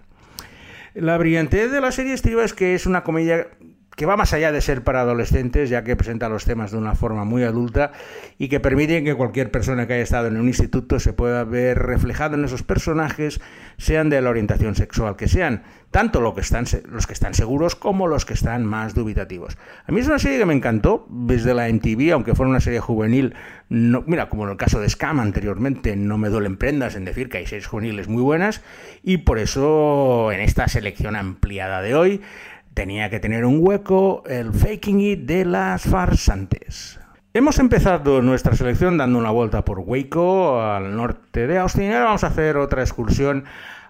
La 0.94 1.18
brillantez 1.18 1.72
de 1.72 1.80
la 1.80 1.90
serie 1.90 2.14
estriba 2.14 2.44
es 2.44 2.54
que 2.54 2.76
es 2.76 2.86
una 2.86 3.02
comedia 3.02 3.48
que 4.00 4.06
va 4.06 4.16
más 4.16 4.32
allá 4.32 4.50
de 4.50 4.62
ser 4.62 4.82
para 4.82 5.02
adolescentes, 5.02 5.68
ya 5.68 5.84
que 5.84 5.94
presenta 5.94 6.30
los 6.30 6.46
temas 6.46 6.70
de 6.70 6.78
una 6.78 6.94
forma 6.94 7.26
muy 7.26 7.42
adulta 7.42 7.92
y 8.38 8.48
que 8.48 8.58
permite 8.58 9.04
que 9.04 9.14
cualquier 9.14 9.50
persona 9.50 9.86
que 9.86 9.92
haya 9.92 10.02
estado 10.02 10.28
en 10.28 10.38
un 10.38 10.48
instituto 10.48 10.98
se 10.98 11.12
pueda 11.12 11.44
ver 11.44 11.78
reflejado 11.78 12.34
en 12.34 12.46
esos 12.46 12.62
personajes, 12.62 13.42
sean 13.76 14.08
de 14.08 14.22
la 14.22 14.30
orientación 14.30 14.74
sexual 14.74 15.16
que 15.16 15.28
sean, 15.28 15.64
tanto 15.90 16.22
los 16.22 16.32
que 16.32 16.40
están, 16.40 16.64
seguros 17.34 17.76
como 17.76 18.06
los 18.06 18.24
que 18.24 18.32
están 18.32 18.64
más 18.64 18.94
dubitativos. 18.94 19.58
A 19.86 19.92
mí 19.92 20.00
es 20.00 20.06
una 20.06 20.18
serie 20.18 20.38
que 20.38 20.46
me 20.46 20.54
encantó 20.54 21.06
desde 21.10 21.52
la 21.52 21.68
MTV, 21.68 22.14
aunque 22.14 22.34
fuera 22.34 22.48
una 22.48 22.60
serie 22.60 22.80
juvenil, 22.80 23.34
mira, 23.68 24.30
como 24.30 24.44
en 24.44 24.52
el 24.52 24.56
caso 24.56 24.80
de 24.80 24.88
Scam 24.88 25.20
anteriormente, 25.20 25.94
no 25.94 26.16
me 26.16 26.30
duelen 26.30 26.56
prendas 26.56 26.96
en 26.96 27.04
decir 27.04 27.28
que 27.28 27.36
hay 27.36 27.46
series 27.46 27.66
juveniles 27.66 28.08
muy 28.08 28.22
buenas 28.22 28.62
y 29.02 29.18
por 29.18 29.38
eso 29.38 30.32
en 30.32 30.40
esta 30.40 30.68
selección 30.68 31.16
ampliada 31.16 31.82
de 31.82 31.94
hoy 31.94 32.22
tenía 32.74 33.10
que 33.10 33.20
tener 33.20 33.44
un 33.44 33.58
hueco 33.60 34.22
el 34.26 34.52
Faking 34.52 35.00
It 35.00 35.20
de 35.20 35.44
las 35.44 35.82
farsantes. 35.82 37.00
Hemos 37.32 37.58
empezado 37.60 38.22
nuestra 38.22 38.56
selección 38.56 38.98
dando 38.98 39.18
una 39.18 39.30
vuelta 39.30 39.64
por 39.64 39.78
Waco, 39.78 40.60
al 40.60 40.96
norte 40.96 41.46
de 41.46 41.58
Austin, 41.58 41.92
ahora 41.92 42.06
vamos 42.06 42.24
a 42.24 42.28
hacer 42.28 42.56
otra 42.56 42.82
excursión 42.82 43.44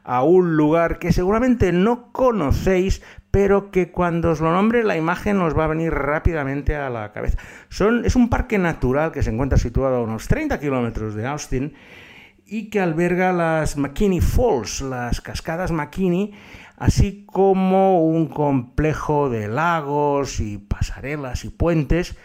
a 0.05 0.23
un 0.23 0.57
lugar 0.57 0.99
que 0.99 1.13
seguramente 1.13 1.73
no 1.73 2.13
conocéis, 2.13 3.03
pero 3.31 3.71
que 3.71 3.91
cuando 3.93 4.31
os 4.31 4.41
lo 4.41 4.53
nombre 4.53 4.85
la 4.85 4.97
imagen 4.97 5.41
os 5.41 5.57
va 5.57 5.65
a 5.65 5.69
venir 5.69 5.93
rápidamente 5.93 6.77
a 6.77 6.91
la 6.91 7.13
cabeza. 7.13 7.39
Es 8.05 8.17
un 8.17 8.29
parque 8.29 8.59
natural 8.59 9.13
que 9.13 9.23
se 9.23 9.31
encuentra 9.31 9.57
situado 9.57 9.97
a 9.97 10.03
unos 10.03 10.29
30 10.29 10.59
kilómetros 10.61 11.15
de 11.15 11.27
Austin 11.27 11.75
y 12.45 12.69
que 12.69 12.81
alberga 12.81 13.33
las 13.33 13.77
McKinney 13.77 14.21
Falls, 14.21 14.81
las 14.81 15.21
cascadas 15.21 15.71
McKinney, 15.71 16.35
así 16.81 17.27
como 17.27 18.03
un 18.05 18.27
complejo 18.27 19.29
de 19.29 19.49
lagos 19.49 20.41
y 20.41 20.57
pasarelas 20.57 21.45
y 21.45 21.51
puentes, 21.51 22.17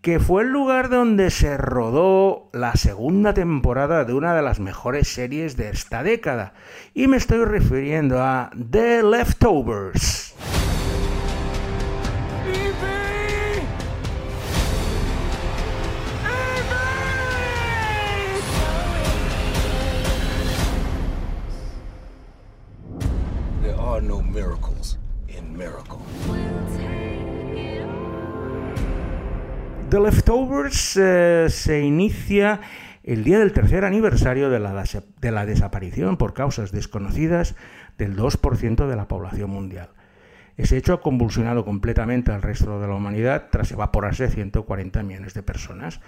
que 0.00 0.18
fue 0.18 0.42
el 0.42 0.48
lugar 0.48 0.88
donde 0.88 1.30
se 1.30 1.58
rodó 1.58 2.48
la 2.54 2.74
segunda 2.74 3.34
temporada 3.34 4.04
de 4.04 4.14
una 4.14 4.34
de 4.34 4.42
las 4.42 4.60
mejores 4.60 5.08
series 5.08 5.58
de 5.58 5.68
esta 5.68 6.02
década, 6.02 6.54
y 6.94 7.06
me 7.06 7.18
estoy 7.18 7.44
refiriendo 7.44 8.20
a 8.22 8.50
The 8.70 9.02
Leftovers. 9.02 10.21
Leftovers 30.72 30.96
eh, 30.96 31.46
se 31.50 31.82
inicia 31.82 32.60
el 33.02 33.24
día 33.24 33.38
del 33.38 33.52
tercer 33.52 33.84
aniversario 33.84 34.48
de 34.48 34.58
la, 34.58 34.84
de 35.20 35.30
la 35.30 35.44
desaparición 35.44 36.16
por 36.16 36.32
causas 36.32 36.72
desconocidas 36.72 37.56
del 37.98 38.16
2% 38.16 38.86
de 38.86 38.96
la 38.96 39.06
población 39.06 39.50
mundial. 39.50 39.90
Ese 40.56 40.78
hecho 40.78 40.94
ha 40.94 41.02
convulsionado 41.02 41.66
completamente 41.66 42.32
al 42.32 42.40
resto 42.40 42.80
de 42.80 42.88
la 42.88 42.94
humanidad 42.94 43.48
tras 43.50 43.70
evaporarse 43.70 44.30
140 44.30 45.02
millones 45.02 45.34
de 45.34 45.42
personas. 45.42 46.00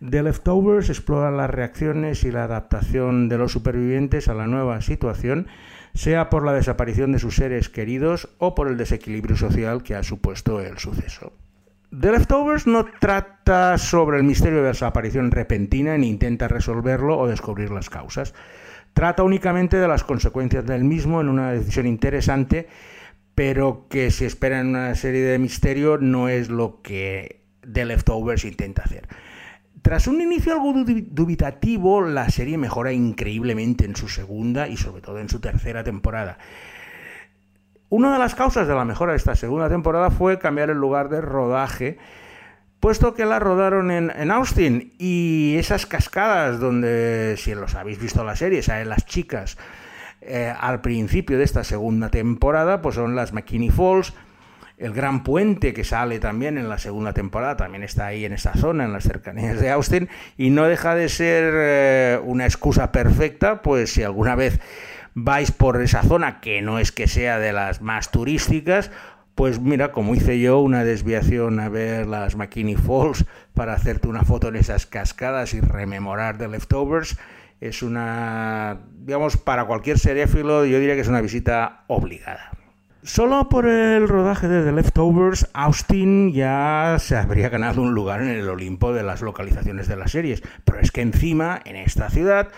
The 0.00 0.22
Leftovers 0.22 0.88
explora 0.88 1.30
las 1.30 1.50
reacciones 1.50 2.24
y 2.24 2.30
la 2.30 2.44
adaptación 2.44 3.28
de 3.28 3.36
los 3.36 3.52
supervivientes 3.52 4.28
a 4.28 4.34
la 4.34 4.46
nueva 4.46 4.80
situación, 4.80 5.46
sea 5.92 6.30
por 6.30 6.46
la 6.46 6.54
desaparición 6.54 7.12
de 7.12 7.18
sus 7.18 7.36
seres 7.36 7.68
queridos 7.68 8.30
o 8.38 8.54
por 8.54 8.68
el 8.68 8.78
desequilibrio 8.78 9.36
social 9.36 9.82
que 9.82 9.94
ha 9.94 10.02
supuesto 10.02 10.62
el 10.62 10.78
suceso. 10.78 11.34
The 11.90 12.12
Leftovers 12.12 12.68
no 12.68 12.84
trata 13.00 13.76
sobre 13.76 14.18
el 14.18 14.22
misterio 14.22 14.58
de 14.58 14.62
la 14.62 14.68
desaparición 14.68 15.32
repentina 15.32 15.98
ni 15.98 16.08
intenta 16.08 16.46
resolverlo 16.46 17.18
o 17.18 17.26
descubrir 17.26 17.72
las 17.72 17.90
causas. 17.90 18.32
Trata 18.94 19.24
únicamente 19.24 19.76
de 19.76 19.88
las 19.88 20.04
consecuencias 20.04 20.64
del 20.64 20.84
mismo 20.84 21.20
en 21.20 21.28
una 21.28 21.50
decisión 21.50 21.88
interesante, 21.88 22.68
pero 23.34 23.88
que 23.88 24.12
si 24.12 24.24
espera 24.24 24.60
en 24.60 24.68
una 24.68 24.94
serie 24.94 25.22
de 25.22 25.40
misterio 25.40 25.98
no 25.98 26.28
es 26.28 26.48
lo 26.48 26.80
que 26.80 27.42
The 27.60 27.84
Leftovers 27.84 28.44
intenta 28.44 28.82
hacer. 28.82 29.08
Tras 29.82 30.06
un 30.06 30.20
inicio 30.20 30.52
algo 30.52 30.72
dubitativo, 30.74 32.02
la 32.02 32.30
serie 32.30 32.56
mejora 32.56 32.92
increíblemente 32.92 33.84
en 33.84 33.96
su 33.96 34.08
segunda 34.08 34.68
y 34.68 34.76
sobre 34.76 35.02
todo 35.02 35.18
en 35.18 35.28
su 35.28 35.40
tercera 35.40 35.82
temporada. 35.82 36.38
Una 37.90 38.12
de 38.12 38.20
las 38.20 38.36
causas 38.36 38.68
de 38.68 38.74
la 38.74 38.84
mejora 38.84 39.12
de 39.12 39.18
esta 39.18 39.34
segunda 39.34 39.68
temporada 39.68 40.12
fue 40.12 40.38
cambiar 40.38 40.70
el 40.70 40.78
lugar 40.78 41.08
de 41.08 41.20
rodaje, 41.20 41.98
puesto 42.78 43.14
que 43.14 43.26
la 43.26 43.40
rodaron 43.40 43.90
en, 43.90 44.30
Austin 44.30 44.94
y 44.96 45.56
esas 45.58 45.86
cascadas 45.86 46.60
donde, 46.60 47.34
si 47.36 47.52
los 47.52 47.74
habéis 47.74 48.00
visto 48.00 48.22
la 48.22 48.36
serie, 48.36 48.62
salen 48.62 48.90
las 48.90 49.06
chicas 49.06 49.58
eh, 50.20 50.54
al 50.56 50.80
principio 50.82 51.36
de 51.36 51.42
esta 51.42 51.64
segunda 51.64 52.10
temporada, 52.10 52.80
pues 52.80 52.94
son 52.94 53.16
las 53.16 53.32
McKinney 53.32 53.70
Falls, 53.70 54.12
el 54.78 54.92
gran 54.92 55.24
puente 55.24 55.74
que 55.74 55.82
sale 55.82 56.20
también 56.20 56.58
en 56.58 56.68
la 56.68 56.78
segunda 56.78 57.12
temporada, 57.12 57.56
también 57.56 57.82
está 57.82 58.06
ahí 58.06 58.24
en 58.24 58.34
esa 58.34 58.54
zona, 58.54 58.84
en 58.84 58.92
las 58.92 59.02
cercanías 59.02 59.60
de 59.60 59.68
Austin, 59.68 60.08
y 60.36 60.50
no 60.50 60.62
deja 60.62 60.94
de 60.94 61.08
ser 61.08 61.52
eh, 61.56 62.20
una 62.22 62.44
excusa 62.44 62.92
perfecta, 62.92 63.62
pues 63.62 63.92
si 63.92 64.04
alguna 64.04 64.36
vez 64.36 64.60
vais 65.14 65.52
por 65.52 65.80
esa 65.80 66.02
zona, 66.02 66.40
que 66.40 66.62
no 66.62 66.78
es 66.78 66.92
que 66.92 67.06
sea 67.06 67.38
de 67.38 67.52
las 67.52 67.82
más 67.82 68.10
turísticas, 68.10 68.90
pues 69.34 69.60
mira, 69.60 69.90
como 69.90 70.14
hice 70.14 70.38
yo, 70.38 70.60
una 70.60 70.84
desviación 70.84 71.60
a 71.60 71.68
ver 71.68 72.06
las 72.06 72.36
McKinney 72.36 72.76
Falls 72.76 73.24
para 73.54 73.72
hacerte 73.72 74.08
una 74.08 74.22
foto 74.22 74.48
en 74.48 74.56
esas 74.56 74.86
cascadas 74.86 75.54
y 75.54 75.60
rememorar 75.60 76.36
The 76.36 76.48
Leftovers, 76.48 77.18
es 77.60 77.82
una, 77.82 78.80
digamos, 78.98 79.36
para 79.36 79.66
cualquier 79.66 79.98
seriéfilo, 79.98 80.64
yo 80.64 80.78
diría 80.78 80.94
que 80.94 81.00
es 81.00 81.08
una 81.08 81.20
visita 81.20 81.84
obligada. 81.86 82.50
Solo 83.02 83.48
por 83.48 83.66
el 83.66 84.08
rodaje 84.08 84.46
de 84.46 84.62
The 84.62 84.72
Leftovers, 84.72 85.48
Austin 85.54 86.34
ya 86.34 86.96
se 86.98 87.16
habría 87.16 87.48
ganado 87.48 87.80
un 87.80 87.94
lugar 87.94 88.20
en 88.20 88.28
el 88.28 88.46
Olimpo 88.46 88.92
de 88.92 89.02
las 89.02 89.22
localizaciones 89.22 89.88
de 89.88 89.96
las 89.96 90.10
series, 90.10 90.42
pero 90.66 90.80
es 90.80 90.90
que 90.90 91.00
encima, 91.00 91.60
en 91.64 91.76
esta 91.76 92.10
ciudad, 92.10 92.48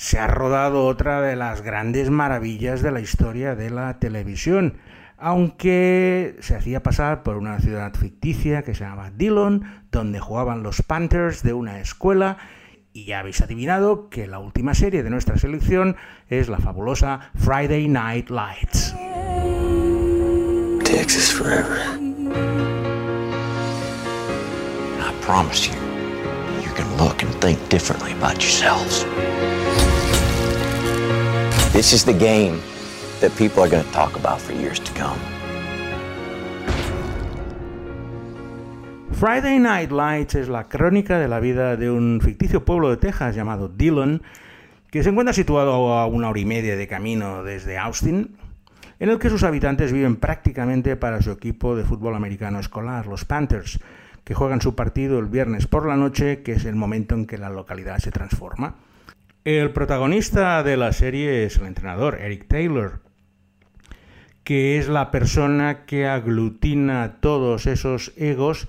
se 0.00 0.18
ha 0.18 0.26
rodado 0.26 0.86
otra 0.86 1.20
de 1.20 1.36
las 1.36 1.60
grandes 1.60 2.08
maravillas 2.08 2.80
de 2.80 2.90
la 2.90 3.00
historia 3.00 3.54
de 3.54 3.68
la 3.68 3.98
televisión, 3.98 4.78
aunque 5.18 6.36
se 6.40 6.56
hacía 6.56 6.82
pasar 6.82 7.22
por 7.22 7.36
una 7.36 7.60
ciudad 7.60 7.92
ficticia 7.92 8.62
que 8.62 8.74
se 8.74 8.84
llamaba 8.84 9.10
Dillon, 9.10 9.62
donde 9.92 10.18
jugaban 10.18 10.62
los 10.62 10.80
Panthers 10.80 11.42
de 11.42 11.52
una 11.52 11.80
escuela, 11.80 12.38
y 12.94 13.04
ya 13.04 13.18
habéis 13.18 13.42
adivinado 13.42 14.08
que 14.08 14.26
la 14.26 14.38
última 14.38 14.72
serie 14.72 15.02
de 15.02 15.10
nuestra 15.10 15.36
selección 15.36 15.96
es 16.30 16.48
la 16.48 16.56
fabulosa 16.56 17.30
Friday 17.34 17.86
Night 17.86 18.30
Lights. 18.30 18.96
Texas 20.82 21.30
forever. 21.30 21.76
I 24.98 25.12
promise 25.20 25.68
you, 25.68 25.74
you 26.64 26.72
can 26.74 26.88
look 26.96 27.22
and 27.22 27.30
think 27.42 27.58
differently 27.68 28.12
about 28.12 28.36
yourselves. 28.40 29.04
This 31.72 31.92
is 31.92 32.04
the 32.04 32.12
game 32.12 32.58
that 33.20 33.30
people 33.38 33.62
are 33.62 33.68
going 33.68 33.84
to 33.84 33.92
talk 33.92 34.16
about 34.16 34.40
for 34.40 34.52
years 34.52 34.80
to 34.80 34.92
come. 34.92 35.16
Friday 39.12 39.60
Night 39.60 39.92
Lights 39.92 40.34
es 40.34 40.48
la 40.48 40.64
crónica 40.64 41.20
de 41.20 41.28
la 41.28 41.38
vida 41.38 41.76
de 41.76 41.88
un 41.88 42.20
ficticio 42.20 42.64
pueblo 42.64 42.90
de 42.90 42.96
Texas 42.96 43.36
llamado 43.36 43.68
Dillon, 43.68 44.20
que 44.90 45.04
se 45.04 45.10
encuentra 45.10 45.32
situado 45.32 45.94
a 45.94 46.06
una 46.06 46.30
hora 46.30 46.40
y 46.40 46.44
media 46.44 46.74
de 46.74 46.88
camino 46.88 47.44
desde 47.44 47.78
Austin, 47.78 48.36
en 48.98 49.08
el 49.08 49.20
que 49.20 49.30
sus 49.30 49.44
habitantes 49.44 49.92
viven 49.92 50.16
prácticamente 50.16 50.96
para 50.96 51.22
su 51.22 51.30
equipo 51.30 51.76
de 51.76 51.84
fútbol 51.84 52.16
americano 52.16 52.58
escolar, 52.58 53.06
los 53.06 53.24
Panthers, 53.24 53.78
que 54.24 54.34
juegan 54.34 54.60
su 54.60 54.74
partido 54.74 55.20
el 55.20 55.26
viernes 55.26 55.68
por 55.68 55.86
la 55.86 55.96
noche, 55.96 56.42
que 56.42 56.52
es 56.52 56.64
el 56.64 56.74
momento 56.74 57.14
en 57.14 57.26
que 57.26 57.38
la 57.38 57.48
localidad 57.48 57.98
se 57.98 58.10
transforma. 58.10 58.74
El 59.46 59.70
protagonista 59.70 60.62
de 60.62 60.76
la 60.76 60.92
serie 60.92 61.46
es 61.46 61.56
el 61.56 61.66
entrenador, 61.66 62.18
Eric 62.20 62.46
Taylor, 62.46 63.00
que 64.44 64.78
es 64.78 64.86
la 64.86 65.10
persona 65.10 65.86
que 65.86 66.06
aglutina 66.06 67.16
todos 67.20 67.66
esos 67.66 68.12
egos 68.18 68.68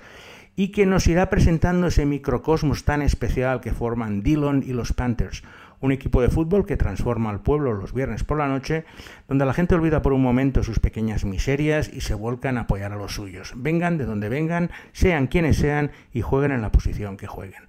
y 0.55 0.69
que 0.69 0.85
nos 0.85 1.07
irá 1.07 1.29
presentando 1.29 1.87
ese 1.87 2.05
microcosmos 2.05 2.85
tan 2.85 3.01
especial 3.01 3.59
que 3.59 3.73
forman 3.73 4.23
Dillon 4.23 4.63
y 4.65 4.71
los 4.71 4.93
Panthers, 4.93 5.43
un 5.81 5.91
equipo 5.91 6.21
de 6.21 6.29
fútbol 6.29 6.65
que 6.65 6.77
transforma 6.77 7.31
al 7.31 7.41
pueblo 7.41 7.73
los 7.73 7.93
viernes 7.93 8.23
por 8.23 8.37
la 8.37 8.47
noche, 8.47 8.85
donde 9.27 9.45
la 9.45 9.53
gente 9.53 9.75
olvida 9.75 10.01
por 10.01 10.13
un 10.13 10.21
momento 10.21 10.63
sus 10.63 10.79
pequeñas 10.79 11.25
miserias 11.25 11.91
y 11.91 11.99
se 11.99 12.13
vuelcan 12.13 12.57
a 12.57 12.61
apoyar 12.61 12.93
a 12.93 12.97
los 12.97 13.13
suyos. 13.13 13.51
Vengan 13.57 13.97
de 13.97 14.05
donde 14.05 14.29
vengan, 14.29 14.71
sean 14.93 15.27
quienes 15.27 15.57
sean 15.57 15.91
y 16.13 16.21
jueguen 16.21 16.53
en 16.53 16.61
la 16.61 16.71
posición 16.71 17.17
que 17.17 17.27
jueguen. 17.27 17.63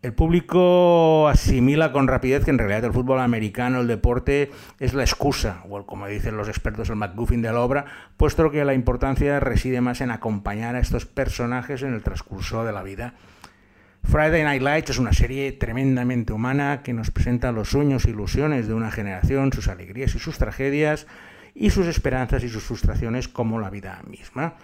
El 0.00 0.12
público 0.12 1.26
asimila 1.26 1.90
con 1.90 2.06
rapidez 2.06 2.44
que 2.44 2.52
en 2.52 2.58
realidad 2.58 2.84
el 2.84 2.92
fútbol 2.92 3.18
americano, 3.18 3.80
el 3.80 3.88
deporte, 3.88 4.52
es 4.78 4.94
la 4.94 5.02
excusa, 5.02 5.64
o 5.68 5.84
como 5.86 6.06
dicen 6.06 6.36
los 6.36 6.48
expertos, 6.48 6.88
el 6.88 6.94
McGuffin 6.94 7.42
de 7.42 7.52
la 7.52 7.60
obra, 7.60 7.84
puesto 8.16 8.48
que 8.52 8.64
la 8.64 8.74
importancia 8.74 9.40
reside 9.40 9.80
más 9.80 10.00
en 10.00 10.12
acompañar 10.12 10.76
a 10.76 10.80
estos 10.80 11.04
personajes 11.04 11.82
en 11.82 11.94
el 11.94 12.04
transcurso 12.04 12.64
de 12.64 12.72
la 12.72 12.84
vida. 12.84 13.14
Friday 14.04 14.44
Night 14.44 14.62
Lights 14.62 14.90
es 14.90 14.98
una 14.98 15.12
serie 15.12 15.50
tremendamente 15.50 16.32
humana 16.32 16.82
que 16.84 16.92
nos 16.92 17.10
presenta 17.10 17.50
los 17.50 17.68
sueños 17.68 18.04
e 18.04 18.10
ilusiones 18.10 18.68
de 18.68 18.74
una 18.74 18.92
generación, 18.92 19.52
sus 19.52 19.66
alegrías 19.66 20.14
y 20.14 20.20
sus 20.20 20.38
tragedias, 20.38 21.08
y 21.56 21.70
sus 21.70 21.88
esperanzas 21.88 22.44
y 22.44 22.48
sus 22.48 22.62
frustraciones 22.62 23.26
como 23.26 23.58
la 23.58 23.68
vida 23.68 24.00
misma. 24.08 24.54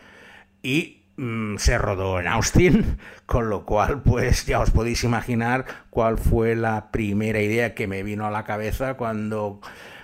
Y 0.63 1.04
Mm, 1.17 1.59
se 1.59 1.79
rodó 1.79 2.19
en 2.19 2.27
Austin, 2.27 2.99
con 3.27 3.49
lo 3.49 3.65
cual 3.65 4.03
pues 4.03 4.47
ya 4.47 4.61
os 4.61 4.71
podéis 4.71 5.05
imaginar 5.05 5.65
cuál 5.91 6.19
fue 6.19 6.57
la 6.57 6.91
primera 6.91 7.41
idea 7.41 7.75
que 7.75 7.87
me 7.87 8.03
vino 8.03 8.27
a 8.27 8.31
la 8.31 8.45
cabeza 8.45 8.95
cuando 8.95 9.61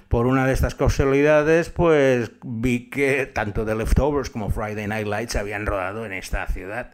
por 0.08 0.26
una 0.26 0.46
de 0.46 0.52
estas 0.52 0.76
casualidades 0.76 1.70
pues 1.70 2.30
vi 2.44 2.90
que 2.90 3.26
tanto 3.26 3.64
The 3.64 3.74
Leftovers 3.74 4.30
como 4.30 4.50
Friday 4.50 4.86
Night 4.86 5.08
Lights 5.08 5.36
habían 5.36 5.66
rodado 5.66 6.06
en 6.06 6.12
esta 6.12 6.46
ciudad. 6.46 6.92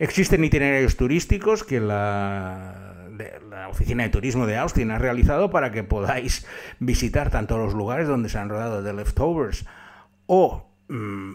Existen 0.00 0.42
itinerarios 0.42 0.96
turísticos 0.96 1.62
que 1.62 1.78
la, 1.78 2.88
Oficina 3.70 4.02
de 4.02 4.08
Turismo 4.08 4.46
de 4.46 4.56
Austin 4.56 4.90
ha 4.90 4.98
realizado 4.98 5.50
para 5.50 5.70
que 5.70 5.84
podáis 5.84 6.44
visitar 6.80 7.30
tanto 7.30 7.56
los 7.56 7.72
lugares 7.72 8.08
donde 8.08 8.28
se 8.28 8.38
han 8.38 8.48
rodado 8.48 8.82
The 8.82 8.92
Leftovers 8.92 9.64
o 10.26 10.71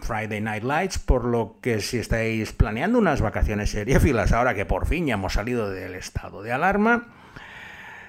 Friday 0.02 0.40
Night 0.40 0.62
Lights, 0.62 0.98
por 0.98 1.24
lo 1.24 1.56
que 1.60 1.80
si 1.80 1.98
estáis 1.98 2.52
planeando 2.52 2.98
unas 2.98 3.20
vacaciones 3.20 3.70
seriéfilas 3.70 4.32
ahora 4.32 4.54
que 4.54 4.64
por 4.64 4.86
fin 4.86 5.06
ya 5.06 5.14
hemos 5.14 5.32
salido 5.34 5.70
del 5.70 5.94
estado 5.94 6.42
de 6.42 6.52
alarma, 6.52 7.08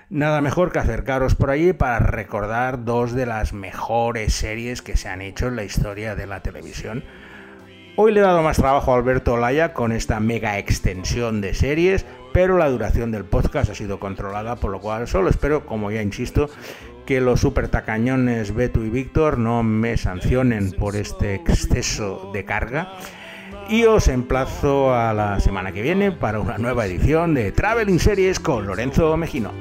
nada 0.09 0.41
mejor 0.41 0.71
que 0.71 0.79
acercaros 0.79 1.35
por 1.35 1.49
allí 1.49 1.73
para 1.73 1.99
recordar 1.99 2.85
dos 2.85 3.13
de 3.13 3.25
las 3.25 3.53
mejores 3.53 4.33
series 4.33 4.81
que 4.81 4.97
se 4.97 5.09
han 5.09 5.21
hecho 5.21 5.47
en 5.47 5.55
la 5.55 5.63
historia 5.63 6.15
de 6.15 6.27
la 6.27 6.41
televisión. 6.41 7.03
Hoy 7.95 8.13
le 8.13 8.21
he 8.21 8.23
dado 8.23 8.41
más 8.43 8.57
trabajo 8.57 8.93
a 8.93 8.97
Alberto 8.97 9.33
Olaya 9.33 9.73
con 9.73 9.91
esta 9.91 10.19
mega 10.19 10.57
extensión 10.57 11.41
de 11.41 11.53
series, 11.53 12.05
pero 12.31 12.57
la 12.57 12.69
duración 12.69 13.11
del 13.11 13.25
podcast 13.25 13.71
ha 13.71 13.75
sido 13.75 13.99
controlada, 13.99 14.55
por 14.55 14.71
lo 14.71 14.79
cual 14.79 15.07
solo 15.07 15.29
espero, 15.29 15.65
como 15.65 15.91
ya 15.91 16.01
insisto, 16.01 16.49
que 17.09 17.21
los 17.21 17.39
super 17.39 17.69
tacañones 17.69 18.53
Beto 18.53 18.85
y 18.85 18.89
Víctor 18.91 19.39
no 19.39 19.63
me 19.63 19.97
sancionen 19.97 20.71
por 20.73 20.95
este 20.95 21.33
exceso 21.33 22.29
de 22.31 22.45
carga. 22.45 22.93
Y 23.67 23.85
os 23.85 24.07
emplazo 24.07 24.93
a 24.93 25.11
la 25.15 25.39
semana 25.39 25.71
que 25.71 25.81
viene 25.81 26.11
para 26.11 26.39
una 26.39 26.59
nueva 26.59 26.85
edición 26.85 27.33
de 27.33 27.51
Traveling 27.51 27.99
Series 27.99 28.39
con 28.39 28.67
Lorenzo 28.67 29.17
Mejino. 29.17 29.51